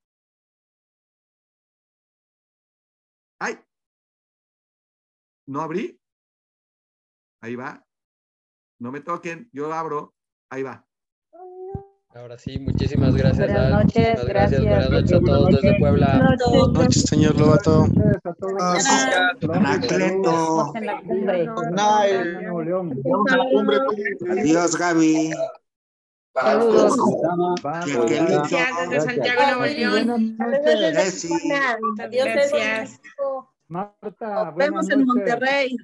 [3.40, 3.60] Ay.
[5.46, 6.00] ¿No abrí?
[7.42, 7.86] Ahí va.
[8.84, 10.14] No me toquen, yo abro.
[10.50, 10.86] Ahí va.
[12.14, 13.50] Ahora sí, muchísimas gracias.
[13.50, 14.62] Buenas noches, gracias.
[14.62, 16.36] Buenas noches a todos desde Puebla.
[16.50, 17.88] Buenas noches, señor Lobato.
[19.54, 20.74] Anacleto.
[20.76, 21.48] En la cumbre.
[24.32, 25.32] Adiós, Gaby.
[26.34, 26.98] Saludos.
[27.64, 30.38] Gracias desde Santiago, Nuevo León.
[30.96, 31.30] Ceci.
[32.12, 33.00] Gracias.
[33.70, 35.78] Marta, Nos vemos en Monterrey.